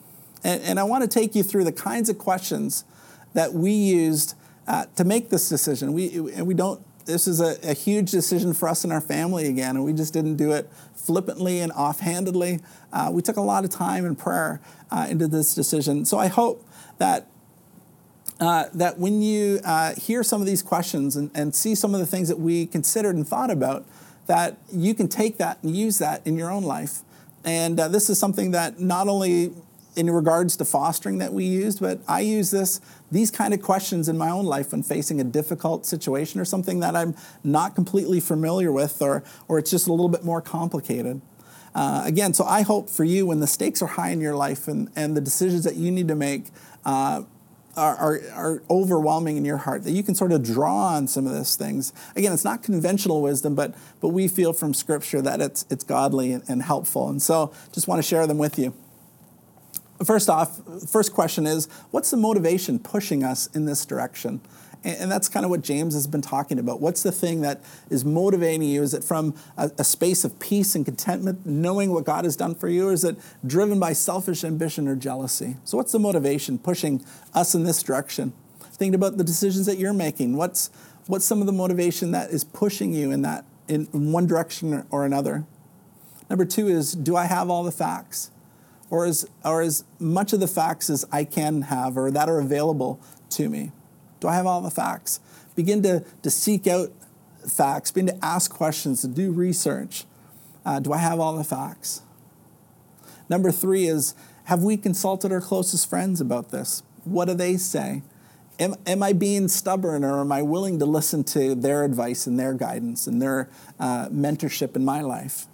And, 0.42 0.62
and 0.62 0.78
I 0.78 0.84
want 0.84 1.02
to 1.02 1.08
take 1.08 1.34
you 1.34 1.42
through 1.42 1.64
the 1.64 1.72
kinds 1.72 2.10
of 2.10 2.18
questions 2.18 2.84
that 3.32 3.54
we 3.54 3.72
used 3.72 4.34
uh, 4.66 4.86
to 4.96 5.04
make 5.04 5.30
this 5.30 5.48
decision. 5.48 5.94
We, 5.94 6.14
and 6.34 6.46
we 6.46 6.54
don't 6.54 6.84
this 7.06 7.26
is 7.26 7.40
a, 7.40 7.58
a, 7.62 7.74
huge 7.74 8.10
decision 8.10 8.54
for 8.54 8.68
us 8.68 8.84
and 8.84 8.92
our 8.92 9.00
family 9.00 9.46
again, 9.46 9.76
and 9.76 9.84
we 9.84 9.92
just 9.92 10.12
didn't 10.12 10.36
do 10.36 10.52
it 10.52 10.70
flippantly 10.94 11.60
and 11.60 11.70
offhandedly. 11.72 12.60
Uh, 12.92 13.10
we 13.12 13.22
took 13.22 13.36
a 13.36 13.42
lot 13.42 13.64
of 13.64 13.70
time 13.70 14.04
and 14.04 14.18
prayer 14.18 14.60
uh, 14.90 15.06
into 15.08 15.26
this 15.26 15.54
decision. 15.54 16.04
So 16.04 16.18
I 16.18 16.28
hope 16.28 16.66
that 16.98 17.28
uh, 18.40 18.64
that 18.74 18.98
when 18.98 19.22
you 19.22 19.60
uh, 19.64 19.94
hear 19.94 20.22
some 20.22 20.40
of 20.40 20.46
these 20.46 20.62
questions 20.62 21.14
and, 21.14 21.30
and 21.34 21.54
see 21.54 21.74
some 21.74 21.94
of 21.94 22.00
the 22.00 22.06
things 22.06 22.28
that 22.28 22.40
we 22.40 22.66
considered 22.66 23.14
and 23.14 23.26
thought 23.26 23.50
about, 23.50 23.84
that 24.26 24.58
you 24.72 24.94
can 24.94 25.08
take 25.08 25.38
that 25.38 25.58
and 25.62 25.76
use 25.76 25.98
that 25.98 26.26
in 26.26 26.36
your 26.36 26.50
own 26.50 26.64
life 26.64 27.02
And 27.44 27.78
uh, 27.78 27.88
this 27.88 28.08
is 28.08 28.18
something 28.18 28.52
that 28.52 28.80
not 28.80 29.06
only 29.06 29.52
in 29.96 30.10
regards 30.10 30.56
to 30.56 30.64
fostering 30.64 31.18
that 31.18 31.32
we 31.32 31.44
used, 31.44 31.80
but 31.80 32.00
I 32.08 32.20
use 32.20 32.50
this 32.50 32.80
these 33.10 33.30
kind 33.30 33.54
of 33.54 33.62
questions 33.62 34.08
in 34.08 34.18
my 34.18 34.30
own 34.30 34.44
life 34.44 34.72
when 34.72 34.82
facing 34.82 35.20
a 35.20 35.24
difficult 35.24 35.86
situation 35.86 36.40
or 36.40 36.44
something 36.44 36.80
that 36.80 36.96
I'm 36.96 37.14
not 37.44 37.74
completely 37.74 38.20
familiar 38.20 38.72
with, 38.72 39.00
or 39.00 39.22
or 39.48 39.58
it's 39.58 39.70
just 39.70 39.86
a 39.86 39.90
little 39.90 40.08
bit 40.08 40.24
more 40.24 40.40
complicated. 40.40 41.20
Uh, 41.74 42.02
again, 42.04 42.32
so 42.32 42.44
I 42.44 42.62
hope 42.62 42.88
for 42.88 43.04
you 43.04 43.26
when 43.26 43.40
the 43.40 43.46
stakes 43.48 43.82
are 43.82 43.88
high 43.88 44.10
in 44.10 44.20
your 44.20 44.36
life 44.36 44.68
and, 44.68 44.90
and 44.94 45.16
the 45.16 45.20
decisions 45.20 45.64
that 45.64 45.74
you 45.74 45.90
need 45.90 46.06
to 46.06 46.14
make 46.14 46.46
uh, 46.84 47.24
are, 47.76 47.96
are, 47.96 48.20
are, 48.32 48.62
overwhelming 48.70 49.36
in 49.36 49.44
your 49.44 49.56
heart, 49.56 49.82
that 49.82 49.90
you 49.90 50.04
can 50.04 50.14
sort 50.14 50.30
of 50.30 50.44
draw 50.44 50.94
on 50.94 51.08
some 51.08 51.26
of 51.26 51.32
those 51.32 51.56
things. 51.56 51.92
Again, 52.14 52.32
it's 52.32 52.44
not 52.44 52.62
conventional 52.62 53.20
wisdom, 53.22 53.56
but, 53.56 53.74
but 54.00 54.10
we 54.10 54.28
feel 54.28 54.52
from 54.52 54.72
Scripture 54.72 55.20
that 55.22 55.40
it's, 55.40 55.66
it's 55.68 55.82
godly 55.82 56.32
and, 56.32 56.44
and 56.48 56.62
helpful. 56.62 57.08
And 57.08 57.20
so 57.20 57.52
just 57.72 57.88
want 57.88 57.98
to 57.98 58.06
share 58.06 58.28
them 58.28 58.38
with 58.38 58.56
you. 58.56 58.72
First 60.02 60.28
off, 60.28 60.60
first 60.88 61.12
question 61.12 61.46
is 61.46 61.68
what's 61.90 62.10
the 62.10 62.16
motivation 62.16 62.78
pushing 62.78 63.22
us 63.22 63.46
in 63.48 63.64
this 63.64 63.86
direction? 63.86 64.40
And 64.82 65.10
that's 65.10 65.30
kind 65.30 65.44
of 65.44 65.50
what 65.50 65.62
James 65.62 65.94
has 65.94 66.06
been 66.06 66.20
talking 66.20 66.58
about. 66.58 66.78
What's 66.78 67.02
the 67.02 67.12
thing 67.12 67.40
that 67.40 67.62
is 67.88 68.04
motivating 68.04 68.68
you? 68.68 68.82
Is 68.82 68.92
it 68.92 69.02
from 69.02 69.34
a, 69.56 69.70
a, 69.78 69.84
space 69.84 70.24
of 70.24 70.38
peace 70.38 70.74
and 70.74 70.84
contentment, 70.84 71.46
knowing 71.46 71.90
what 71.90 72.04
God 72.04 72.26
has 72.26 72.36
done 72.36 72.54
for 72.54 72.68
you? 72.68 72.88
Or 72.88 72.92
is 72.92 73.02
it 73.02 73.16
driven 73.46 73.80
by 73.80 73.94
selfish 73.94 74.44
ambition 74.44 74.86
or 74.86 74.94
jealousy? 74.94 75.56
So, 75.64 75.78
what's 75.78 75.92
the 75.92 75.98
motivation 75.98 76.58
pushing 76.58 77.02
us 77.32 77.54
in 77.54 77.64
this 77.64 77.82
direction? 77.82 78.34
Thinking 78.60 78.94
about 78.94 79.16
the 79.16 79.24
decisions 79.24 79.64
that 79.64 79.78
you're 79.78 79.94
making. 79.94 80.36
What's, 80.36 80.68
what's 81.06 81.24
some 81.24 81.40
of 81.40 81.46
the 81.46 81.52
motivation 81.52 82.10
that 82.10 82.28
is 82.28 82.44
pushing 82.44 82.92
you 82.92 83.10
in, 83.10 83.22
that, 83.22 83.46
in 83.68 83.86
one 84.12 84.26
direction 84.26 84.86
or 84.90 85.06
another? 85.06 85.46
Number 86.28 86.44
two 86.44 86.68
is 86.68 86.92
do 86.92 87.16
I 87.16 87.24
have 87.24 87.48
all 87.48 87.64
the 87.64 87.72
facts? 87.72 88.30
Or 88.94 89.06
as, 89.06 89.28
or 89.44 89.60
as 89.60 89.82
much 89.98 90.32
of 90.32 90.38
the 90.38 90.46
facts 90.46 90.88
as 90.88 91.04
I 91.10 91.24
can 91.24 91.62
have 91.62 91.98
or 91.98 92.12
that 92.12 92.28
are 92.28 92.38
available 92.38 93.00
to 93.30 93.48
me? 93.48 93.72
Do 94.20 94.28
I 94.28 94.36
have 94.36 94.46
all 94.46 94.60
the 94.60 94.70
facts? 94.70 95.18
Begin 95.56 95.82
to, 95.82 96.04
to 96.22 96.30
seek 96.30 96.68
out 96.68 96.92
facts, 97.44 97.90
begin 97.90 98.14
to 98.14 98.24
ask 98.24 98.52
questions, 98.52 99.00
to 99.00 99.08
do 99.08 99.32
research. 99.32 100.04
Uh, 100.64 100.78
do 100.78 100.92
I 100.92 100.98
have 100.98 101.18
all 101.18 101.36
the 101.36 101.42
facts? 101.42 102.02
Number 103.28 103.50
three 103.50 103.86
is 103.86 104.14
have 104.44 104.62
we 104.62 104.76
consulted 104.76 105.32
our 105.32 105.40
closest 105.40 105.90
friends 105.90 106.20
about 106.20 106.50
this? 106.50 106.84
What 107.02 107.24
do 107.24 107.34
they 107.34 107.56
say? 107.56 108.02
Am, 108.60 108.76
am 108.86 109.02
I 109.02 109.12
being 109.12 109.48
stubborn 109.48 110.04
or 110.04 110.20
am 110.20 110.30
I 110.30 110.42
willing 110.42 110.78
to 110.78 110.86
listen 110.86 111.24
to 111.24 111.56
their 111.56 111.82
advice 111.82 112.28
and 112.28 112.38
their 112.38 112.54
guidance 112.54 113.08
and 113.08 113.20
their 113.20 113.48
uh, 113.80 114.08
mentorship 114.10 114.76
in 114.76 114.84
my 114.84 115.00
life? 115.00 115.48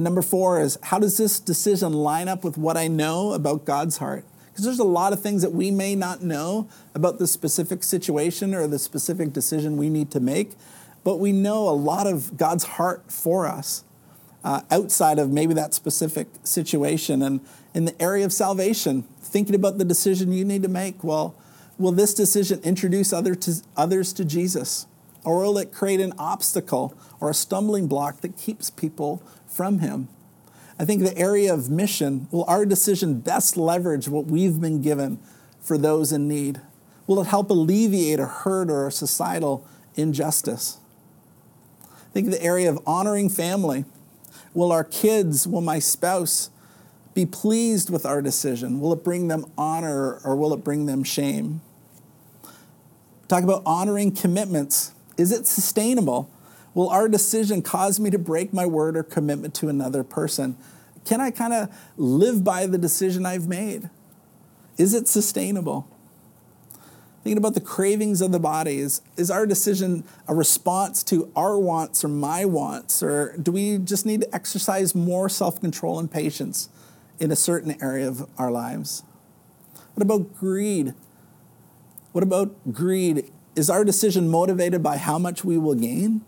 And 0.00 0.04
number 0.06 0.22
four 0.22 0.58
is 0.58 0.78
how 0.84 0.98
does 0.98 1.18
this 1.18 1.38
decision 1.38 1.92
line 1.92 2.26
up 2.26 2.42
with 2.42 2.56
what 2.56 2.74
I 2.74 2.88
know 2.88 3.34
about 3.34 3.66
God's 3.66 3.98
heart? 3.98 4.24
Because 4.48 4.64
there's 4.64 4.78
a 4.78 4.82
lot 4.82 5.12
of 5.12 5.20
things 5.20 5.42
that 5.42 5.52
we 5.52 5.70
may 5.70 5.94
not 5.94 6.22
know 6.22 6.70
about 6.94 7.18
the 7.18 7.26
specific 7.26 7.82
situation 7.82 8.54
or 8.54 8.66
the 8.66 8.78
specific 8.78 9.34
decision 9.34 9.76
we 9.76 9.90
need 9.90 10.10
to 10.12 10.18
make, 10.18 10.52
but 11.04 11.18
we 11.18 11.32
know 11.32 11.68
a 11.68 11.76
lot 11.76 12.06
of 12.06 12.38
God's 12.38 12.64
heart 12.64 13.12
for 13.12 13.46
us 13.46 13.84
uh, 14.42 14.62
outside 14.70 15.18
of 15.18 15.30
maybe 15.30 15.52
that 15.52 15.74
specific 15.74 16.28
situation. 16.44 17.20
And 17.20 17.42
in 17.74 17.84
the 17.84 18.02
area 18.02 18.24
of 18.24 18.32
salvation, 18.32 19.02
thinking 19.20 19.54
about 19.54 19.76
the 19.76 19.84
decision 19.84 20.32
you 20.32 20.46
need 20.46 20.62
to 20.62 20.68
make, 20.70 21.04
well, 21.04 21.34
will 21.76 21.92
this 21.92 22.14
decision 22.14 22.58
introduce 22.62 23.12
other 23.12 23.34
to, 23.34 23.62
others 23.76 24.14
to 24.14 24.24
Jesus? 24.24 24.86
Or 25.24 25.40
will 25.40 25.58
it 25.58 25.72
create 25.72 26.00
an 26.00 26.14
obstacle 26.18 26.96
or 27.20 27.28
a 27.28 27.34
stumbling 27.34 27.86
block 27.86 28.22
that 28.22 28.38
keeps 28.38 28.70
people 28.70 29.22
from 29.50 29.80
Him? 29.80 30.08
I 30.78 30.84
think 30.86 31.02
the 31.02 31.16
area 31.18 31.52
of 31.52 31.68
mission, 31.68 32.26
will 32.30 32.44
our 32.44 32.64
decision 32.64 33.20
best 33.20 33.56
leverage 33.56 34.08
what 34.08 34.26
we've 34.26 34.60
been 34.60 34.80
given 34.80 35.18
for 35.60 35.76
those 35.76 36.10
in 36.12 36.26
need? 36.26 36.60
Will 37.06 37.20
it 37.20 37.26
help 37.26 37.50
alleviate 37.50 38.18
a 38.18 38.26
hurt 38.26 38.70
or 38.70 38.86
a 38.86 38.92
societal 38.92 39.66
injustice? 39.96 40.78
I 41.82 42.12
think 42.12 42.30
the 42.30 42.42
area 42.42 42.70
of 42.70 42.78
honoring 42.86 43.28
family. 43.28 43.84
Will 44.54 44.72
our 44.72 44.84
kids, 44.84 45.46
will 45.46 45.60
my 45.60 45.78
spouse 45.78 46.50
be 47.14 47.26
pleased 47.26 47.90
with 47.90 48.06
our 48.06 48.22
decision? 48.22 48.80
Will 48.80 48.92
it 48.92 49.04
bring 49.04 49.28
them 49.28 49.44
honor 49.58 50.20
or 50.24 50.34
will 50.34 50.54
it 50.54 50.64
bring 50.64 50.86
them 50.86 51.04
shame? 51.04 51.60
Talk 53.28 53.44
about 53.44 53.62
honoring 53.66 54.14
commitments. 54.14 54.92
Is 55.16 55.30
it 55.30 55.46
sustainable? 55.46 56.30
Will 56.74 56.88
our 56.88 57.08
decision 57.08 57.62
cause 57.62 57.98
me 57.98 58.10
to 58.10 58.18
break 58.18 58.52
my 58.52 58.66
word 58.66 58.96
or 58.96 59.02
commitment 59.02 59.54
to 59.54 59.68
another 59.68 60.04
person? 60.04 60.56
Can 61.04 61.20
I 61.20 61.30
kind 61.30 61.52
of 61.52 61.68
live 61.96 62.44
by 62.44 62.66
the 62.66 62.78
decision 62.78 63.26
I've 63.26 63.48
made? 63.48 63.90
Is 64.76 64.94
it 64.94 65.08
sustainable? 65.08 65.88
Thinking 67.22 67.36
about 67.36 67.54
the 67.54 67.60
cravings 67.60 68.22
of 68.22 68.32
the 68.32 68.40
body, 68.40 68.78
is, 68.78 69.02
is 69.16 69.30
our 69.30 69.44
decision 69.44 70.04
a 70.26 70.34
response 70.34 71.02
to 71.04 71.30
our 71.36 71.58
wants 71.58 72.02
or 72.02 72.08
my 72.08 72.46
wants? 72.46 73.02
Or 73.02 73.36
do 73.36 73.52
we 73.52 73.76
just 73.76 74.06
need 74.06 74.22
to 74.22 74.34
exercise 74.34 74.94
more 74.94 75.28
self 75.28 75.60
control 75.60 75.98
and 75.98 76.10
patience 76.10 76.70
in 77.18 77.30
a 77.30 77.36
certain 77.36 77.76
area 77.82 78.08
of 78.08 78.26
our 78.38 78.50
lives? 78.50 79.02
What 79.94 80.02
about 80.02 80.34
greed? 80.34 80.94
What 82.12 82.24
about 82.24 82.72
greed? 82.72 83.30
Is 83.54 83.68
our 83.68 83.84
decision 83.84 84.30
motivated 84.30 84.82
by 84.82 84.96
how 84.96 85.18
much 85.18 85.44
we 85.44 85.58
will 85.58 85.74
gain? 85.74 86.22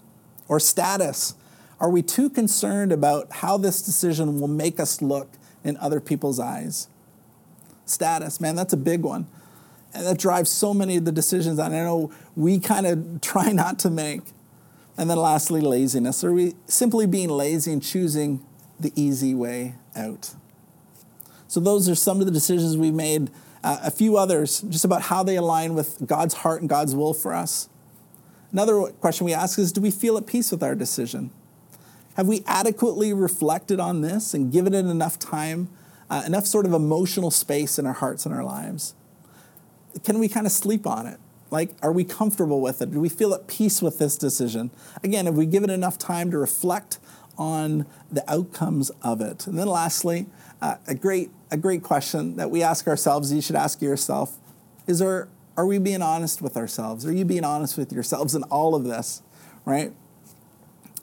Or 0.49 0.61
status? 0.61 1.35
Are 1.81 1.91
we 1.91 2.03
too 2.03 2.31
concerned 2.31 2.93
about 2.93 3.33
how 3.33 3.57
this 3.57 3.83
decision 3.83 4.41
will 4.41 4.49
make 4.49 4.79
us 4.79 5.03
look 5.03 5.31
in 5.65 5.77
other 5.79 6.01
people's 6.01 6.39
eyes? 6.39 6.89
Status, 7.87 8.41
man, 8.41 8.55
that's 8.55 8.73
a 8.73 8.77
big 8.77 9.03
one. 9.03 9.27
And 9.93 10.07
that 10.07 10.19
drives 10.19 10.51
so 10.51 10.73
many 10.73 10.97
of 10.97 11.05
the 11.05 11.13
decisions 11.13 11.57
that 11.57 11.73
I 11.73 11.83
know 11.83 12.13
we 12.37 12.59
kind 12.59 12.87
of 12.87 13.21
try 13.21 13.49
not 13.53 13.79
to 13.81 13.91
make. 13.91 14.21
And 14.97 15.09
then 15.11 15.19
lastly, 15.19 15.61
laziness. 15.61 16.23
Are 16.23 16.33
we 16.33 16.55
simply 16.67 17.07
being 17.07 17.31
lazy 17.31 17.73
and 17.73 17.83
choosing 17.83 18.45
the 18.79 18.93
easy 18.95 19.35
way 19.35 19.75
out? 19.97 20.35
So, 21.49 21.61
those 21.61 21.89
are 21.89 21.95
some 21.95 22.21
of 22.21 22.27
the 22.27 22.33
decisions 22.33 22.77
we've 22.77 22.95
made. 22.95 23.31
Uh, 23.65 23.79
a 23.83 23.91
few 23.91 24.17
others, 24.17 24.61
just 24.63 24.85
about 24.85 25.03
how 25.03 25.23
they 25.23 25.37
align 25.37 25.75
with 25.75 26.05
God's 26.07 26.35
heart 26.35 26.61
and 26.61 26.69
God's 26.69 26.97
will 26.97 27.15
for 27.15 27.33
us. 27.33 27.69
Another 28.53 28.83
question 29.01 29.25
we 29.25 29.33
ask 29.33 29.59
is 29.59 29.73
Do 29.73 29.81
we 29.81 29.91
feel 29.91 30.17
at 30.17 30.27
peace 30.27 30.51
with 30.51 30.63
our 30.63 30.75
decision? 30.75 31.31
Have 32.17 32.29
we 32.29 32.45
adequately 32.47 33.13
reflected 33.15 33.81
on 33.81 34.03
this 34.03 34.35
and 34.35 34.53
given 34.53 34.75
it 34.75 34.85
enough 34.85 35.19
time, 35.19 35.71
uh, 36.11 36.23
enough 36.27 36.47
sort 36.47 36.67
of 36.67 36.75
emotional 36.75 37.31
space 37.31 37.79
in 37.79 37.87
our 37.87 37.95
hearts 37.95 38.27
and 38.27 38.35
our 38.35 38.45
lives? 38.45 38.95
Can 40.05 40.19
we 40.19 40.29
kind 40.29 40.45
of 40.45 40.53
sleep 40.53 40.87
on 40.87 41.07
it? 41.07 41.19
Like, 41.51 41.71
are 41.83 41.93
we 41.93 42.05
comfortable 42.05 42.61
with 42.61 42.83
it? 42.83 42.91
Do 42.93 43.01
we 43.01 43.09
feel 43.09 43.33
at 43.35 43.47
peace 43.47 43.81
with 43.81 43.99
this 43.99 44.17
decision? 44.17 44.71
Again, 45.03 45.27
have 45.27 45.37
we 45.37 45.47
given 45.47 45.71
enough 45.71 45.99
time 45.99 46.31
to 46.31 46.39
reflect 46.39 46.99
on 47.39 47.87
the 48.11 48.31
outcomes 48.31 48.91
of 49.03 49.21
it? 49.23 49.47
And 49.47 49.59
then, 49.59 49.67
lastly, 49.67 50.27
uh, 50.61 50.77
a 50.87 50.95
great 50.95 51.31
a 51.51 51.57
great 51.57 51.83
question 51.83 52.37
that 52.37 52.51
we 52.51 52.63
ask 52.63 52.87
ourselves. 52.87 53.33
You 53.33 53.41
should 53.41 53.57
ask 53.57 53.81
yourself: 53.81 54.39
Is 54.87 54.99
there 54.99 55.29
are 55.57 55.67
we 55.67 55.79
being 55.79 56.03
honest 56.03 56.41
with 56.41 56.57
ourselves? 56.57 57.07
Are 57.07 57.13
you 57.13 57.25
being 57.25 57.45
honest 57.45 57.77
with 57.77 57.93
yourselves 57.93 58.35
in 58.35 58.43
all 58.45 58.75
of 58.75 58.85
this, 58.85 59.23
right? 59.65 59.93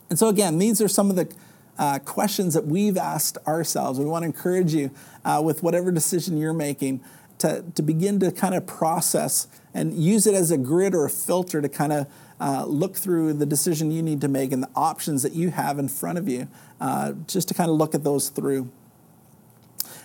And 0.10 0.18
so, 0.18 0.28
again, 0.28 0.58
these 0.58 0.82
are 0.82 0.88
some 0.88 1.10
of 1.10 1.16
the 1.16 1.32
uh, 1.78 2.00
questions 2.00 2.54
that 2.56 2.66
we've 2.66 2.98
asked 2.98 3.38
ourselves. 3.48 4.00
We 4.00 4.06
want 4.06 4.24
to 4.24 4.26
encourage 4.28 4.74
you 4.74 4.92
uh, 5.24 5.42
with 5.44 5.64
whatever 5.64 5.92
decision 5.92 6.38
you're 6.38 6.54
making 6.54 7.02
to, 7.38 7.64
to 7.76 7.82
begin 7.82 8.20
to 8.20 8.32
kind 8.32 8.54
of 8.54 8.66
process 8.68 9.48
and 9.74 9.94
use 9.94 10.28
it 10.28 10.34
as 10.34 10.52
a 10.52 10.58
grid 10.58 10.94
or 10.94 11.06
a 11.06 11.10
filter 11.10 11.62
to 11.62 11.70
kind 11.70 11.94
of 11.94 12.08
uh, 12.42 12.66
look 12.66 12.96
through 12.96 13.34
the 13.34 13.46
decision 13.46 13.92
you 13.92 14.02
need 14.02 14.20
to 14.22 14.28
make 14.28 14.52
and 14.52 14.64
the 14.64 14.70
options 14.76 15.24
that 15.24 15.34
you 15.34 15.52
have 15.52 15.80
in 15.80 15.88
front 15.88 16.18
of 16.18 16.28
you, 16.28 16.48
uh, 16.82 17.14
just 17.28 17.48
to 17.48 17.54
kind 17.54 17.70
of 17.70 17.78
look 17.78 17.94
at 17.94 18.04
those 18.04 18.30
through. 18.30 18.70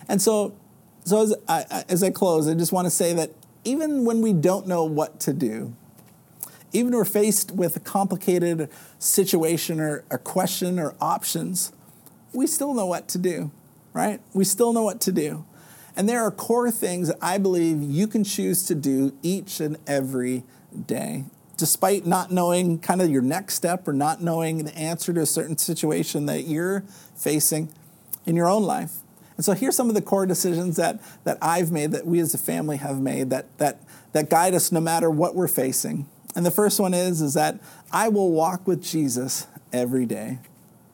And 0.07 0.21
so, 0.21 0.53
so 1.03 1.23
as 1.23 1.35
I, 1.47 1.83
as 1.89 2.03
I 2.03 2.11
close, 2.11 2.47
I 2.47 2.53
just 2.53 2.71
want 2.71 2.85
to 2.85 2.91
say 2.91 3.13
that 3.13 3.31
even 3.65 4.05
when 4.05 4.21
we 4.21 4.31
don't 4.31 4.67
know 4.67 4.85
what 4.85 5.19
to 5.21 5.33
do, 5.33 5.75
even 6.71 6.91
when 6.91 6.97
we're 6.99 7.05
faced 7.05 7.51
with 7.51 7.75
a 7.75 7.79
complicated 7.79 8.69
situation 8.99 9.79
or 9.79 10.03
a 10.09 10.17
question 10.17 10.79
or 10.79 10.93
options, 11.01 11.73
we 12.31 12.47
still 12.47 12.73
know 12.73 12.85
what 12.85 13.07
to 13.09 13.17
do, 13.17 13.51
right? 13.93 14.21
We 14.33 14.43
still 14.43 14.71
know 14.71 14.83
what 14.83 15.01
to 15.01 15.11
do. 15.11 15.45
And 15.95 16.07
there 16.07 16.21
are 16.21 16.31
core 16.31 16.71
things 16.71 17.07
that 17.07 17.17
I 17.21 17.37
believe 17.37 17.81
you 17.81 18.07
can 18.07 18.23
choose 18.23 18.63
to 18.65 18.75
do 18.75 19.13
each 19.23 19.59
and 19.59 19.77
every 19.87 20.43
day, 20.85 21.23
despite 21.55 22.05
not 22.05 22.31
knowing 22.31 22.79
kind 22.79 23.01
of 23.01 23.09
your 23.09 23.21
next 23.21 23.55
step 23.55 23.87
or 23.87 23.93
not 23.93 24.21
knowing 24.21 24.65
the 24.65 24.77
answer 24.77 25.13
to 25.13 25.21
a 25.21 25.25
certain 25.25 25.57
situation 25.57 26.25
that 26.25 26.41
you're 26.41 26.83
facing 27.15 27.69
in 28.25 28.35
your 28.35 28.47
own 28.47 28.63
life. 28.63 28.97
And 29.37 29.45
so 29.45 29.53
here's 29.53 29.75
some 29.75 29.89
of 29.89 29.95
the 29.95 30.01
core 30.01 30.25
decisions 30.25 30.77
that, 30.77 31.01
that 31.23 31.37
I've 31.41 31.71
made, 31.71 31.91
that 31.91 32.05
we 32.05 32.19
as 32.19 32.33
a 32.33 32.37
family 32.37 32.77
have 32.77 33.01
made, 33.01 33.29
that, 33.31 33.45
that, 33.57 33.79
that 34.13 34.29
guide 34.29 34.53
us 34.53 34.71
no 34.71 34.79
matter 34.79 35.09
what 35.09 35.35
we're 35.35 35.47
facing. 35.47 36.07
And 36.35 36.45
the 36.45 36.51
first 36.51 36.79
one 36.79 36.93
is, 36.93 37.21
is 37.21 37.33
that 37.33 37.59
I 37.91 38.09
will 38.09 38.31
walk 38.31 38.67
with 38.67 38.83
Jesus 38.83 39.47
every 39.73 40.05
day. 40.05 40.39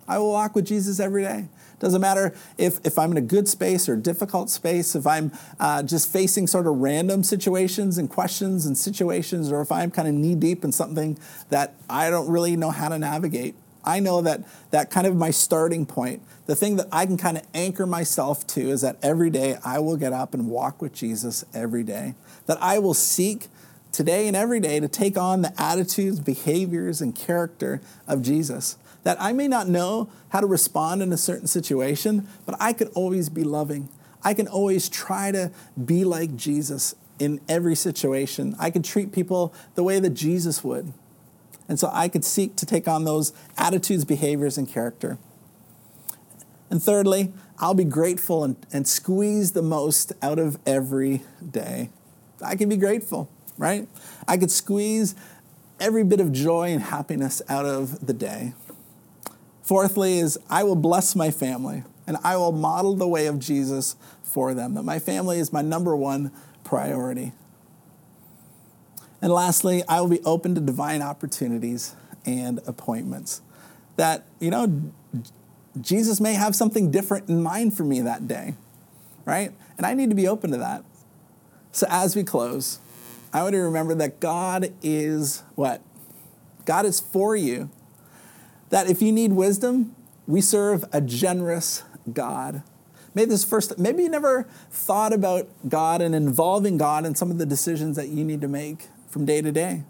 I 0.07 0.17
will 0.17 0.31
walk 0.31 0.55
with 0.55 0.65
Jesus 0.65 0.99
every 0.99 1.23
day. 1.23 1.47
Doesn't 1.79 2.01
matter 2.01 2.35
if, 2.59 2.79
if 2.85 2.99
I'm 2.99 3.11
in 3.11 3.17
a 3.17 3.21
good 3.21 3.47
space 3.47 3.89
or 3.89 3.95
difficult 3.95 4.51
space, 4.51 4.95
if 4.95 5.07
I'm 5.07 5.31
uh, 5.59 5.81
just 5.81 6.11
facing 6.11 6.45
sort 6.45 6.67
of 6.67 6.77
random 6.77 7.23
situations 7.23 7.97
and 7.97 8.07
questions 8.07 8.67
and 8.67 8.77
situations, 8.77 9.51
or 9.51 9.61
if 9.61 9.71
I'm 9.71 9.89
kind 9.89 10.07
of 10.07 10.13
knee 10.13 10.35
deep 10.35 10.63
in 10.63 10.71
something 10.71 11.17
that 11.49 11.73
I 11.89 12.11
don't 12.11 12.29
really 12.29 12.55
know 12.55 12.69
how 12.69 12.89
to 12.89 12.99
navigate. 12.99 13.55
I 13.83 13.99
know 13.99 14.21
that 14.21 14.43
that 14.71 14.89
kind 14.89 15.07
of 15.07 15.15
my 15.15 15.31
starting 15.31 15.85
point, 15.85 16.21
the 16.45 16.55
thing 16.55 16.75
that 16.75 16.87
I 16.91 17.05
can 17.05 17.17
kind 17.17 17.37
of 17.37 17.43
anchor 17.53 17.85
myself 17.85 18.45
to 18.47 18.69
is 18.69 18.81
that 18.81 18.97
every 19.01 19.29
day 19.29 19.57
I 19.63 19.79
will 19.79 19.97
get 19.97 20.13
up 20.13 20.33
and 20.33 20.49
walk 20.49 20.81
with 20.81 20.93
Jesus 20.93 21.45
every 21.53 21.83
day. 21.83 22.15
That 22.45 22.61
I 22.61 22.79
will 22.79 22.93
seek 22.93 23.47
today 23.91 24.27
and 24.27 24.35
every 24.35 24.59
day 24.59 24.79
to 24.79 24.87
take 24.87 25.17
on 25.17 25.41
the 25.41 25.53
attitudes, 25.61 26.19
behaviors, 26.19 27.01
and 27.01 27.15
character 27.15 27.81
of 28.07 28.21
Jesus. 28.21 28.77
That 29.03 29.17
I 29.19 29.33
may 29.33 29.47
not 29.47 29.67
know 29.67 30.09
how 30.29 30.41
to 30.41 30.47
respond 30.47 31.01
in 31.01 31.11
a 31.11 31.17
certain 31.17 31.47
situation, 31.47 32.27
but 32.45 32.55
I 32.59 32.73
could 32.73 32.89
always 32.93 33.29
be 33.29 33.43
loving. 33.43 33.89
I 34.23 34.33
can 34.33 34.47
always 34.47 34.89
try 34.89 35.31
to 35.31 35.51
be 35.83 36.05
like 36.05 36.35
Jesus 36.35 36.95
in 37.19 37.39
every 37.47 37.75
situation. 37.75 38.55
I 38.59 38.69
can 38.69 38.83
treat 38.83 39.11
people 39.11 39.53
the 39.75 39.83
way 39.83 39.99
that 39.99 40.11
Jesus 40.11 40.63
would. 40.63 40.93
And 41.71 41.79
so 41.79 41.89
I 41.93 42.09
could 42.09 42.25
seek 42.25 42.57
to 42.57 42.65
take 42.65 42.85
on 42.89 43.05
those 43.05 43.31
attitudes, 43.57 44.03
behaviors, 44.03 44.57
and 44.57 44.67
character. 44.67 45.17
And 46.69 46.83
thirdly, 46.83 47.31
I'll 47.59 47.73
be 47.73 47.85
grateful 47.85 48.43
and, 48.43 48.57
and 48.73 48.85
squeeze 48.85 49.53
the 49.53 49.61
most 49.61 50.11
out 50.21 50.37
of 50.37 50.59
every 50.65 51.21
day. 51.49 51.89
I 52.43 52.57
can 52.57 52.67
be 52.67 52.75
grateful, 52.75 53.29
right? 53.57 53.87
I 54.27 54.35
could 54.35 54.51
squeeze 54.51 55.15
every 55.79 56.03
bit 56.03 56.19
of 56.19 56.33
joy 56.33 56.73
and 56.73 56.81
happiness 56.81 57.41
out 57.47 57.65
of 57.65 58.05
the 58.05 58.13
day. 58.13 58.51
Fourthly, 59.63 60.19
is 60.19 60.37
I 60.49 60.63
will 60.63 60.75
bless 60.75 61.15
my 61.15 61.31
family 61.31 61.85
and 62.05 62.17
I 62.21 62.35
will 62.35 62.51
model 62.51 62.97
the 62.97 63.07
way 63.07 63.27
of 63.27 63.39
Jesus 63.39 63.95
for 64.23 64.53
them, 64.53 64.73
that 64.73 64.83
my 64.83 64.99
family 64.99 65.39
is 65.39 65.53
my 65.53 65.61
number 65.61 65.95
one 65.95 66.33
priority. 66.65 67.31
And 69.21 69.31
lastly, 69.31 69.83
I 69.87 70.01
will 70.01 70.07
be 70.07 70.21
open 70.21 70.55
to 70.55 70.61
divine 70.61 71.01
opportunities 71.01 71.95
and 72.25 72.59
appointments. 72.65 73.41
That, 73.97 74.25
you 74.39 74.49
know, 74.49 74.91
Jesus 75.79 76.19
may 76.19 76.33
have 76.33 76.55
something 76.55 76.91
different 76.91 77.29
in 77.29 77.43
mind 77.43 77.75
for 77.77 77.83
me 77.83 78.01
that 78.01 78.27
day, 78.27 78.55
right? 79.25 79.51
And 79.77 79.85
I 79.85 79.93
need 79.93 80.09
to 80.09 80.15
be 80.15 80.27
open 80.27 80.51
to 80.51 80.57
that. 80.57 80.83
So 81.71 81.87
as 81.89 82.15
we 82.15 82.23
close, 82.23 82.79
I 83.31 83.43
want 83.43 83.53
to 83.53 83.59
remember 83.59 83.95
that 83.95 84.19
God 84.19 84.73
is 84.81 85.43
what? 85.55 85.81
God 86.65 86.85
is 86.85 86.99
for 86.99 87.35
you. 87.35 87.69
That 88.69 88.89
if 88.89 89.01
you 89.01 89.11
need 89.11 89.33
wisdom, 89.33 89.95
we 90.27 90.41
serve 90.41 90.85
a 90.91 91.01
generous 91.01 91.83
God. 92.11 92.63
Maybe 93.13 93.29
this 93.29 93.43
first, 93.43 93.77
maybe 93.77 94.03
you 94.03 94.09
never 94.09 94.47
thought 94.69 95.11
about 95.13 95.47
God 95.67 96.01
and 96.01 96.15
involving 96.15 96.77
God 96.77 97.05
in 97.05 97.15
some 97.15 97.29
of 97.29 97.37
the 97.37 97.45
decisions 97.45 97.97
that 97.97 98.07
you 98.07 98.23
need 98.23 98.41
to 98.41 98.47
make 98.47 98.87
from 99.11 99.25
day 99.25 99.41
to 99.41 99.51
day. 99.51 99.83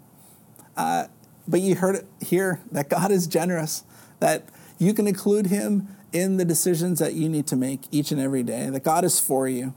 Uh, 0.76 1.06
but 1.48 1.60
you 1.60 1.76
heard 1.76 1.96
it 1.96 2.06
here 2.20 2.60
that 2.70 2.88
God 2.88 3.10
is 3.10 3.26
generous, 3.26 3.84
that 4.20 4.44
you 4.78 4.92
can 4.92 5.06
include 5.06 5.46
Him 5.46 5.88
in 6.12 6.36
the 6.36 6.44
decisions 6.44 6.98
that 6.98 7.14
you 7.14 7.28
need 7.28 7.46
to 7.46 7.56
make 7.56 7.82
each 7.90 8.12
and 8.12 8.20
every 8.20 8.42
day, 8.42 8.68
that 8.68 8.82
God 8.82 9.04
is 9.04 9.18
for 9.18 9.48
you. 9.48 9.74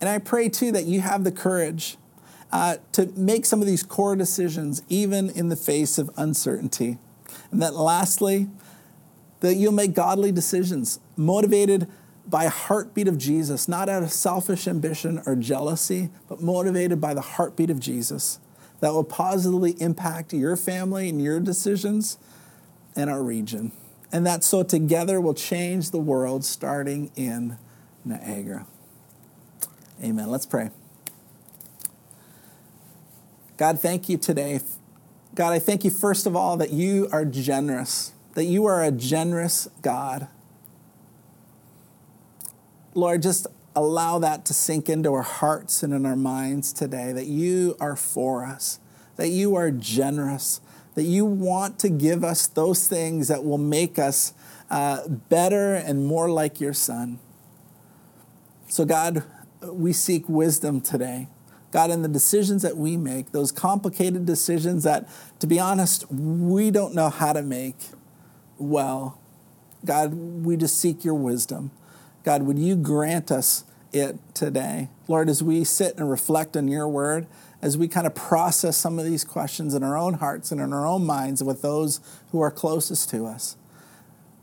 And 0.00 0.08
I 0.08 0.18
pray 0.18 0.48
too 0.48 0.72
that 0.72 0.84
you 0.84 1.00
have 1.00 1.24
the 1.24 1.32
courage 1.32 1.96
uh, 2.50 2.76
to 2.92 3.06
make 3.16 3.46
some 3.46 3.60
of 3.60 3.66
these 3.66 3.82
core 3.82 4.16
decisions, 4.16 4.82
even 4.88 5.30
in 5.30 5.48
the 5.48 5.56
face 5.56 5.96
of 5.96 6.10
uncertainty. 6.16 6.98
And 7.50 7.62
that 7.62 7.74
lastly, 7.74 8.48
that 9.40 9.54
you'll 9.54 9.72
make 9.72 9.94
godly 9.94 10.32
decisions 10.32 11.00
motivated 11.16 11.88
by 12.32 12.46
heartbeat 12.46 13.06
of 13.06 13.18
Jesus, 13.18 13.68
not 13.68 13.90
out 13.90 14.02
of 14.02 14.10
selfish 14.10 14.66
ambition 14.66 15.22
or 15.26 15.36
jealousy, 15.36 16.08
but 16.30 16.40
motivated 16.40 16.98
by 16.98 17.12
the 17.12 17.20
heartbeat 17.20 17.68
of 17.68 17.78
Jesus 17.78 18.40
that 18.80 18.94
will 18.94 19.04
positively 19.04 19.72
impact 19.80 20.32
your 20.32 20.56
family 20.56 21.10
and 21.10 21.22
your 21.22 21.38
decisions 21.40 22.16
and 22.96 23.10
our 23.10 23.22
region. 23.22 23.70
And 24.10 24.26
that 24.26 24.44
so 24.44 24.62
together 24.62 25.20
will 25.20 25.34
change 25.34 25.90
the 25.90 26.00
world 26.00 26.42
starting 26.42 27.12
in 27.16 27.58
Niagara. 28.02 28.66
Amen. 30.02 30.30
Let's 30.30 30.46
pray. 30.46 30.70
God, 33.58 33.78
thank 33.78 34.08
you 34.08 34.16
today. 34.16 34.60
God, 35.34 35.52
I 35.52 35.58
thank 35.58 35.84
you 35.84 35.90
first 35.90 36.26
of 36.26 36.34
all 36.34 36.56
that 36.56 36.72
you 36.72 37.08
are 37.12 37.26
generous, 37.26 38.12
that 38.34 38.44
you 38.44 38.64
are 38.64 38.82
a 38.82 38.90
generous 38.90 39.68
God. 39.82 40.28
Lord, 42.94 43.22
just 43.22 43.46
allow 43.74 44.18
that 44.18 44.44
to 44.46 44.54
sink 44.54 44.88
into 44.88 45.12
our 45.12 45.22
hearts 45.22 45.82
and 45.82 45.94
in 45.94 46.04
our 46.04 46.16
minds 46.16 46.72
today 46.72 47.12
that 47.12 47.26
you 47.26 47.76
are 47.80 47.96
for 47.96 48.44
us, 48.44 48.80
that 49.16 49.28
you 49.28 49.54
are 49.54 49.70
generous, 49.70 50.60
that 50.94 51.04
you 51.04 51.24
want 51.24 51.78
to 51.78 51.88
give 51.88 52.22
us 52.22 52.46
those 52.46 52.86
things 52.86 53.28
that 53.28 53.44
will 53.44 53.58
make 53.58 53.98
us 53.98 54.34
uh, 54.70 55.08
better 55.08 55.74
and 55.74 56.06
more 56.06 56.30
like 56.30 56.60
your 56.60 56.74
Son. 56.74 57.18
So, 58.68 58.84
God, 58.84 59.24
we 59.62 59.92
seek 59.92 60.28
wisdom 60.28 60.80
today. 60.80 61.28
God, 61.70 61.90
in 61.90 62.02
the 62.02 62.08
decisions 62.08 62.60
that 62.62 62.76
we 62.76 62.98
make, 62.98 63.32
those 63.32 63.50
complicated 63.50 64.26
decisions 64.26 64.84
that, 64.84 65.08
to 65.40 65.46
be 65.46 65.58
honest, 65.58 66.10
we 66.10 66.70
don't 66.70 66.94
know 66.94 67.08
how 67.08 67.32
to 67.32 67.42
make 67.42 67.76
well, 68.58 69.18
God, 69.84 70.14
we 70.14 70.56
just 70.56 70.78
seek 70.78 71.04
your 71.04 71.14
wisdom. 71.14 71.72
God, 72.24 72.42
would 72.42 72.58
you 72.58 72.76
grant 72.76 73.30
us 73.30 73.64
it 73.92 74.16
today? 74.34 74.88
Lord, 75.08 75.28
as 75.28 75.42
we 75.42 75.64
sit 75.64 75.96
and 75.98 76.10
reflect 76.10 76.56
on 76.56 76.68
your 76.68 76.88
word, 76.88 77.26
as 77.60 77.76
we 77.76 77.88
kind 77.88 78.06
of 78.06 78.14
process 78.14 78.76
some 78.76 78.98
of 78.98 79.04
these 79.04 79.24
questions 79.24 79.74
in 79.74 79.82
our 79.82 79.96
own 79.96 80.14
hearts 80.14 80.50
and 80.50 80.60
in 80.60 80.72
our 80.72 80.86
own 80.86 81.04
minds 81.04 81.42
with 81.42 81.62
those 81.62 82.00
who 82.30 82.40
are 82.40 82.50
closest 82.50 83.10
to 83.10 83.26
us, 83.26 83.56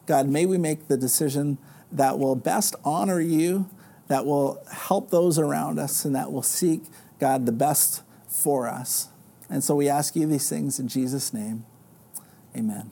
God, 0.05 0.27
may 0.27 0.45
we 0.45 0.57
make 0.57 0.87
the 0.87 0.97
decision 0.97 1.57
that 1.91 2.17
will 2.17 2.35
best 2.35 2.75
honor 2.83 3.19
you, 3.19 3.69
that 4.07 4.25
will 4.25 4.63
help 4.71 5.09
those 5.11 5.37
around 5.37 5.79
us, 5.79 6.05
and 6.05 6.15
that 6.15 6.31
will 6.31 6.43
seek, 6.43 6.83
God, 7.19 7.45
the 7.45 7.51
best 7.51 8.01
for 8.27 8.67
us. 8.67 9.09
And 9.49 9.63
so 9.63 9.75
we 9.75 9.89
ask 9.89 10.15
you 10.15 10.25
these 10.27 10.49
things 10.49 10.79
in 10.79 10.87
Jesus' 10.87 11.33
name. 11.33 11.65
Amen. 12.55 12.91